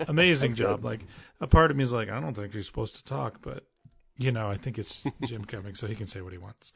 amazing 0.06 0.54
job. 0.54 0.82
Good. 0.82 0.84
Like 0.84 1.00
a 1.40 1.46
part 1.46 1.70
of 1.70 1.76
me 1.76 1.82
is 1.82 1.92
like, 1.92 2.08
I 2.08 2.20
don't 2.20 2.34
think 2.34 2.54
you're 2.54 2.62
supposed 2.62 2.94
to 2.96 3.04
talk, 3.04 3.40
but 3.42 3.64
you 4.16 4.30
know, 4.30 4.48
I 4.48 4.56
think 4.56 4.78
it's 4.78 5.02
Jim 5.24 5.44
Cummings, 5.44 5.80
so 5.80 5.86
he 5.86 5.96
can 5.96 6.06
say 6.06 6.20
what 6.20 6.32
he 6.32 6.38
wants. 6.38 6.72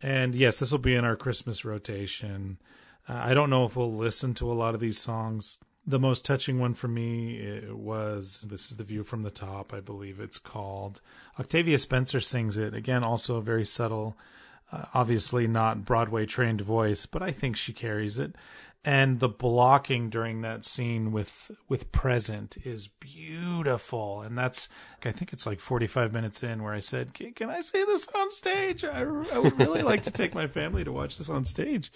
And 0.00 0.34
yes, 0.34 0.60
this 0.60 0.70
will 0.70 0.78
be 0.78 0.94
in 0.94 1.04
our 1.04 1.16
Christmas 1.16 1.64
rotation. 1.64 2.58
Uh, 3.08 3.20
I 3.24 3.34
don't 3.34 3.50
know 3.50 3.64
if 3.64 3.76
we'll 3.76 3.92
listen 3.92 4.34
to 4.34 4.50
a 4.50 4.54
lot 4.54 4.74
of 4.74 4.80
these 4.80 4.98
songs. 4.98 5.58
The 5.86 5.98
most 5.98 6.24
touching 6.24 6.58
one 6.58 6.74
for 6.74 6.88
me 6.88 7.62
was 7.70 8.42
This 8.48 8.70
is 8.70 8.76
the 8.76 8.84
View 8.84 9.02
from 9.02 9.22
the 9.22 9.30
Top, 9.30 9.72
I 9.72 9.80
believe 9.80 10.20
it's 10.20 10.38
called. 10.38 11.00
Octavia 11.40 11.78
Spencer 11.78 12.20
sings 12.20 12.58
it. 12.58 12.74
Again, 12.74 13.02
also 13.02 13.36
a 13.36 13.42
very 13.42 13.64
subtle, 13.64 14.18
uh, 14.70 14.84
obviously 14.92 15.46
not 15.46 15.86
Broadway 15.86 16.26
trained 16.26 16.60
voice, 16.60 17.06
but 17.06 17.22
I 17.22 17.30
think 17.30 17.56
she 17.56 17.72
carries 17.72 18.18
it. 18.18 18.34
And 18.84 19.18
the 19.18 19.28
blocking 19.28 20.08
during 20.08 20.42
that 20.42 20.64
scene 20.64 21.10
with 21.10 21.50
with 21.68 21.90
present 21.90 22.56
is 22.64 22.88
beautiful, 22.88 24.22
and 24.22 24.38
that's 24.38 24.68
I 25.04 25.10
think 25.10 25.32
it's 25.32 25.46
like 25.46 25.58
45 25.58 26.12
minutes 26.12 26.44
in 26.44 26.62
where 26.62 26.72
I 26.72 26.80
said, 26.80 27.12
"Can, 27.12 27.32
can 27.32 27.50
I 27.50 27.60
see 27.60 27.82
this 27.84 28.06
on 28.14 28.30
stage? 28.30 28.84
I, 28.84 29.00
I 29.00 29.38
would 29.38 29.58
really 29.58 29.82
like 29.82 30.04
to 30.04 30.12
take 30.12 30.32
my 30.32 30.46
family 30.46 30.84
to 30.84 30.92
watch 30.92 31.18
this 31.18 31.28
on 31.28 31.44
stage." 31.44 31.90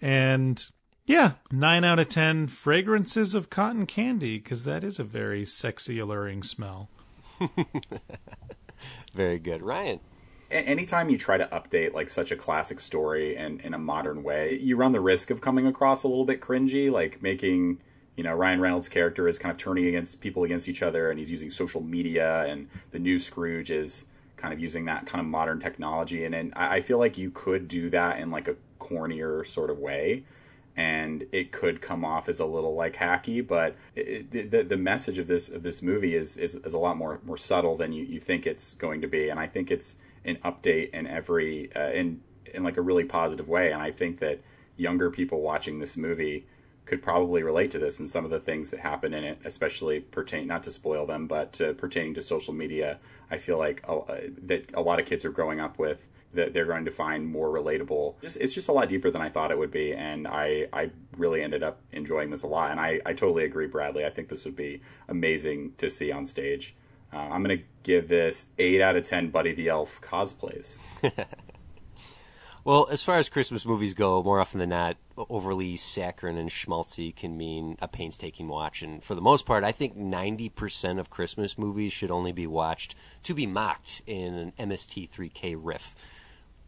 And 0.00 0.64
yeah, 1.06 1.32
nine 1.50 1.84
out 1.84 1.98
of 1.98 2.08
10 2.08 2.48
fragrances 2.48 3.34
of 3.34 3.50
cotton 3.50 3.86
candy, 3.86 4.38
because 4.38 4.64
that 4.64 4.82
is 4.82 4.98
a 4.98 5.04
very 5.04 5.44
sexy, 5.44 5.98
alluring 5.98 6.42
smell. 6.42 6.88
very 9.14 9.38
good. 9.38 9.62
Ryan. 9.62 10.00
Anytime 10.50 11.08
you 11.08 11.18
try 11.18 11.36
to 11.36 11.46
update 11.46 11.94
like 11.94 12.08
such 12.08 12.30
a 12.30 12.36
classic 12.36 12.78
story 12.78 13.36
in, 13.36 13.60
in 13.60 13.74
a 13.74 13.78
modern 13.78 14.22
way, 14.22 14.58
you 14.60 14.76
run 14.76 14.92
the 14.92 15.00
risk 15.00 15.30
of 15.30 15.40
coming 15.40 15.66
across 15.66 16.04
a 16.04 16.08
little 16.08 16.24
bit 16.24 16.40
cringy, 16.40 16.90
like 16.90 17.20
making 17.22 17.80
you 18.16 18.22
know 18.22 18.32
Ryan 18.32 18.60
Reynolds' 18.60 18.88
character 18.88 19.26
is 19.26 19.38
kind 19.38 19.50
of 19.50 19.58
turning 19.58 19.86
against 19.86 20.20
people 20.20 20.44
against 20.44 20.68
each 20.68 20.82
other, 20.82 21.10
and 21.10 21.18
he's 21.18 21.30
using 21.30 21.50
social 21.50 21.80
media, 21.80 22.44
and 22.46 22.68
the 22.92 22.98
new 22.98 23.18
Scrooge 23.18 23.70
is 23.70 24.04
kind 24.36 24.54
of 24.54 24.60
using 24.60 24.84
that 24.84 25.06
kind 25.06 25.20
of 25.20 25.26
modern 25.26 25.58
technology, 25.60 26.24
and, 26.24 26.34
and 26.34 26.52
I 26.54 26.80
feel 26.80 26.98
like 26.98 27.18
you 27.18 27.30
could 27.30 27.66
do 27.66 27.90
that 27.90 28.20
in 28.20 28.30
like 28.30 28.46
a 28.46 28.54
cornier 28.84 29.46
sort 29.46 29.70
of 29.70 29.78
way 29.78 30.24
and 30.76 31.24
it 31.30 31.52
could 31.52 31.80
come 31.80 32.04
off 32.04 32.28
as 32.28 32.40
a 32.40 32.44
little 32.44 32.74
like 32.74 32.94
hacky 32.96 33.46
but 33.46 33.76
it, 33.94 34.30
the, 34.50 34.62
the 34.62 34.76
message 34.76 35.18
of 35.18 35.26
this 35.26 35.48
of 35.48 35.62
this 35.62 35.82
movie 35.82 36.14
is, 36.14 36.36
is, 36.36 36.56
is 36.56 36.74
a 36.74 36.78
lot 36.78 36.96
more 36.96 37.20
more 37.24 37.36
subtle 37.36 37.76
than 37.76 37.92
you, 37.92 38.04
you 38.04 38.20
think 38.20 38.46
it's 38.46 38.74
going 38.74 39.00
to 39.00 39.06
be 39.06 39.28
and 39.28 39.38
i 39.38 39.46
think 39.46 39.70
it's 39.70 39.96
an 40.24 40.36
update 40.44 40.90
in 40.90 41.06
every 41.06 41.74
uh, 41.76 41.90
in 41.90 42.20
in 42.52 42.62
like 42.62 42.76
a 42.76 42.82
really 42.82 43.04
positive 43.04 43.48
way 43.48 43.70
and 43.70 43.80
i 43.80 43.90
think 43.90 44.18
that 44.18 44.40
younger 44.76 45.10
people 45.10 45.40
watching 45.40 45.78
this 45.78 45.96
movie 45.96 46.44
could 46.86 47.02
probably 47.02 47.42
relate 47.42 47.70
to 47.70 47.78
this 47.78 47.98
and 47.98 48.08
some 48.10 48.24
of 48.24 48.30
the 48.30 48.40
things 48.40 48.70
that 48.70 48.80
happen 48.80 49.14
in 49.14 49.24
it, 49.24 49.38
especially 49.44 50.00
pertain 50.00 50.46
not 50.46 50.62
to 50.62 50.70
spoil 50.70 51.06
them, 51.06 51.26
but 51.26 51.58
uh, 51.60 51.72
pertaining 51.72 52.14
to 52.14 52.20
social 52.20 52.52
media. 52.52 52.98
I 53.30 53.38
feel 53.38 53.58
like 53.58 53.82
uh, 53.88 54.02
that 54.46 54.70
a 54.74 54.82
lot 54.82 55.00
of 55.00 55.06
kids 55.06 55.24
are 55.24 55.30
growing 55.30 55.60
up 55.60 55.78
with 55.78 56.06
that 56.34 56.52
they're 56.52 56.64
going 56.64 56.84
to 56.84 56.90
find 56.90 57.26
more 57.26 57.48
relatable. 57.48 58.14
Just, 58.20 58.36
it's 58.38 58.54
just 58.54 58.68
a 58.68 58.72
lot 58.72 58.88
deeper 58.88 59.10
than 59.10 59.22
I 59.22 59.28
thought 59.28 59.50
it 59.50 59.58
would 59.58 59.70
be, 59.70 59.92
and 59.92 60.26
I, 60.26 60.68
I 60.72 60.90
really 61.16 61.42
ended 61.42 61.62
up 61.62 61.80
enjoying 61.92 62.30
this 62.30 62.42
a 62.42 62.46
lot. 62.46 62.70
And 62.70 62.80
I, 62.80 63.00
I 63.06 63.12
totally 63.12 63.44
agree, 63.44 63.66
Bradley. 63.66 64.04
I 64.04 64.10
think 64.10 64.28
this 64.28 64.44
would 64.44 64.56
be 64.56 64.82
amazing 65.08 65.74
to 65.78 65.88
see 65.88 66.12
on 66.12 66.26
stage. 66.26 66.74
Uh, 67.12 67.18
I'm 67.18 67.42
going 67.42 67.58
to 67.58 67.64
give 67.82 68.08
this 68.08 68.46
8 68.58 68.80
out 68.80 68.96
of 68.96 69.04
10 69.04 69.30
Buddy 69.30 69.54
the 69.54 69.68
Elf 69.68 70.00
cosplays. 70.00 70.78
Well, 72.64 72.88
as 72.90 73.02
far 73.02 73.18
as 73.18 73.28
Christmas 73.28 73.66
movies 73.66 73.92
go, 73.92 74.22
more 74.22 74.40
often 74.40 74.58
than 74.58 74.70
not, 74.70 74.96
overly 75.18 75.76
saccharine 75.76 76.38
and 76.38 76.48
schmaltzy 76.48 77.14
can 77.14 77.36
mean 77.36 77.76
a 77.82 77.86
painstaking 77.86 78.48
watch. 78.48 78.82
And 78.82 79.04
for 79.04 79.14
the 79.14 79.20
most 79.20 79.44
part, 79.44 79.64
I 79.64 79.70
think 79.70 79.98
90% 79.98 80.98
of 80.98 81.10
Christmas 81.10 81.58
movies 81.58 81.92
should 81.92 82.10
only 82.10 82.32
be 82.32 82.46
watched 82.46 82.94
to 83.24 83.34
be 83.34 83.46
mocked 83.46 84.00
in 84.06 84.34
an 84.34 84.52
MST3K 84.58 85.56
riff. 85.58 85.94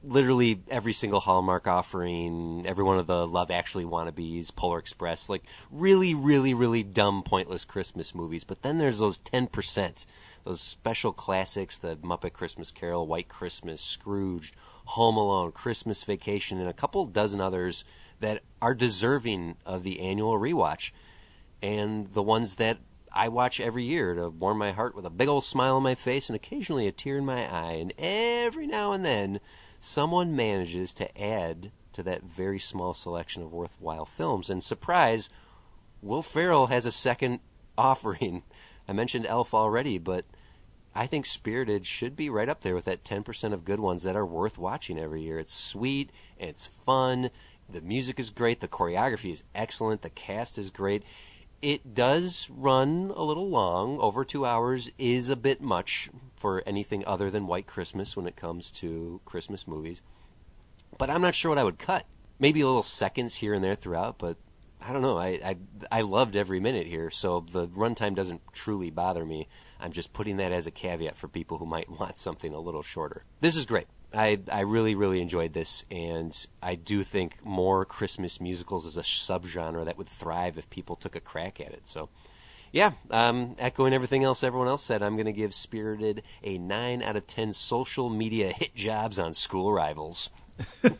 Literally 0.07 0.63
every 0.69 0.93
single 0.93 1.19
Hallmark 1.19 1.67
offering, 1.67 2.65
every 2.65 2.85
one 2.85 2.99
of 2.99 3.09
the 3.09 3.27
Love 3.27 3.51
Actually 3.51 3.85
wannabes, 3.85 4.55
Polar 4.55 4.79
Express, 4.79 5.29
like 5.29 5.43
really, 5.71 6.15
really, 6.15 6.55
really 6.55 6.85
dumb, 6.85 7.23
pointless 7.25 7.65
Christmas 7.65 8.15
movies. 8.15 8.45
But 8.45 8.63
then 8.63 8.79
there's 8.79 9.01
those 9.01 9.19
10%, 9.19 10.07
those 10.45 10.61
special 10.61 11.13
classics, 11.13 11.77
the 11.77 11.97
Muppet 11.97 12.33
Christmas 12.33 12.71
Carol, 12.71 13.07
White 13.07 13.29
Christmas, 13.29 13.81
Scrooged, 13.81 14.55
Home 14.85 15.17
Alone, 15.17 15.51
Christmas 15.51 16.05
Vacation, 16.05 16.61
and 16.61 16.69
a 16.69 16.73
couple 16.73 17.05
dozen 17.07 17.41
others 17.41 17.85
that 18.21 18.43
are 18.63 18.75
deserving 18.75 19.57
of 19.67 19.83
the 19.83 20.01
annual 20.01 20.39
rewatch. 20.39 20.93
And 21.61 22.13
the 22.13 22.23
ones 22.23 22.55
that 22.57 22.79
I 23.13 23.29
watch 23.29 23.61
every 23.61 23.85
year 23.85 24.15
to 24.15 24.29
warm 24.29 24.59
my 24.59 24.73
heart 24.73 24.95
with 24.95 25.07
a 25.07 25.11
big 25.11 25.29
old 25.29 25.45
smile 25.45 25.77
on 25.77 25.83
my 25.83 25.95
face 25.95 26.29
and 26.29 26.37
occasionally 26.37 26.87
a 26.87 26.93
tear 26.93 27.17
in 27.19 27.25
my 27.25 27.53
eye. 27.53 27.73
And 27.73 27.93
every 27.99 28.67
now 28.67 28.93
and 28.93 29.05
then, 29.05 29.41
someone 29.81 30.37
manages 30.37 30.93
to 30.95 31.21
add 31.21 31.73
to 31.93 32.03
that 32.03 32.25
very 32.25 32.59
small 32.59 32.93
selection 32.93 33.43
of 33.43 33.53
worthwhile 33.53 34.05
films. 34.05 34.51
And 34.51 34.63
surprise, 34.63 35.31
Will 36.03 36.23
Ferrell 36.23 36.67
has 36.67 36.87
a 36.87 36.93
second 36.93 37.41
offering. 37.79 38.43
I 38.89 38.93
mentioned 38.93 39.27
Elf 39.27 39.55
already, 39.55 39.99
but 39.99 40.25
I 40.95 41.07
think 41.07 41.27
Spirited 41.27 41.85
should 41.85 42.17
be 42.17 42.31
right 42.31 42.49
up 42.49 42.63
there 42.63 42.75
with 42.75 42.87
that 42.87 43.05
10% 43.05 43.53
of 43.53 43.65
good 43.65 43.81
ones 43.81 44.03
that 44.03 44.17
are 44.17 44.25
worth 44.25 44.57
watching 44.57 44.99
every 44.99 45.23
year. 45.23 45.39
It's 45.39 45.53
sweet, 45.53 46.11
it's 46.39 46.67
fun, 46.67 47.31
the 47.69 47.81
music 47.81 48.19
is 48.19 48.31
great, 48.31 48.61
the 48.61 48.69
choreography 48.69 49.33
is 49.33 49.45
excellent, 49.55 50.03
the 50.03 50.11
cast 50.11 50.57
is 50.57 50.71
great. 50.71 51.03
It 51.61 51.95
does 51.95 52.49
run 52.51 53.13
a 53.15 53.23
little 53.23 53.49
long. 53.49 53.99
Over 53.99 54.25
two 54.25 54.47
hours 54.47 54.91
is 54.99 55.29
a 55.29 55.37
bit 55.37 55.61
much 55.61 56.11
for 56.37 56.63
anything 56.67 57.05
other 57.07 57.31
than 57.31 57.47
White 57.47 57.67
Christmas 57.67 58.17
when 58.17 58.27
it 58.27 58.37
comes 58.37 58.71
to 58.73 59.21
Christmas 59.25 59.67
movies. 59.67 60.03
But 60.99 61.11
I'm 61.11 61.23
not 61.23 61.35
sure 61.35 61.51
what 61.51 61.59
I 61.59 61.65
would 61.65 61.79
cut. 61.79 62.07
Maybe 62.39 62.61
a 62.61 62.67
little 62.67 62.83
seconds 62.83 63.37
here 63.37 63.55
and 63.55 63.65
there 63.65 63.75
throughout, 63.75 64.19
but 64.19 64.37
I 64.81 64.93
don't 64.93 65.03
know. 65.03 65.19
I, 65.19 65.41
I 65.45 65.57
I 65.91 66.01
loved 66.03 66.37
every 66.37 66.61
minute 66.61 66.87
here, 66.87 67.11
so 67.11 67.41
the 67.41 67.67
runtime 67.69 68.15
doesn't 68.15 68.43
truly 68.53 68.91
bother 68.91 69.25
me. 69.25 69.49
I'm 69.81 69.93
just 69.93 70.13
putting 70.13 70.37
that 70.37 70.53
as 70.53 70.67
a 70.67 70.71
caveat 70.71 71.17
for 71.17 71.29
people 71.29 71.59
who 71.59 71.67
might 71.67 71.89
want 72.01 72.19
something 72.19 72.53
a 72.53 72.61
little 72.61 72.83
shorter. 72.83 73.25
This 73.41 73.57
is 73.57 73.67
great. 73.67 73.87
I 74.15 74.39
I 74.51 74.61
really 74.61 74.95
really 74.95 75.21
enjoyed 75.21 75.55
this, 75.55 75.85
and 75.91 76.47
I 76.63 76.75
do 76.75 77.03
think 77.03 77.45
more 77.45 77.85
Christmas 77.85 78.41
musicals 78.41 78.87
is 78.87 78.97
a 78.97 79.03
subgenre 79.03 79.85
that 79.85 79.99
would 79.99 80.09
thrive 80.09 80.59
if 80.59 80.71
people 80.71 80.97
took 80.97 81.17
a 81.17 81.21
crack 81.21 81.61
at 81.61 81.73
it. 81.73 81.89
So. 81.89 82.09
Yeah, 82.73 82.93
um, 83.11 83.57
echoing 83.59 83.93
everything 83.93 84.25
else 84.25 84.43
everyone 84.43 84.69
else 84.69 84.83
said, 84.83 85.03
I'm 85.03 85.17
going 85.17 85.27
to 85.27 85.33
give 85.33 85.55
Spirited 85.55 86.23
a 86.43 86.59
9 86.59 87.03
out 87.03 87.17
of 87.17 87.27
10 87.27 87.53
social 87.53 88.11
media 88.11 88.53
hit 88.53 88.75
jobs 88.75 89.19
on 89.19 89.35
school 89.35 89.73
rivals. 89.73 90.31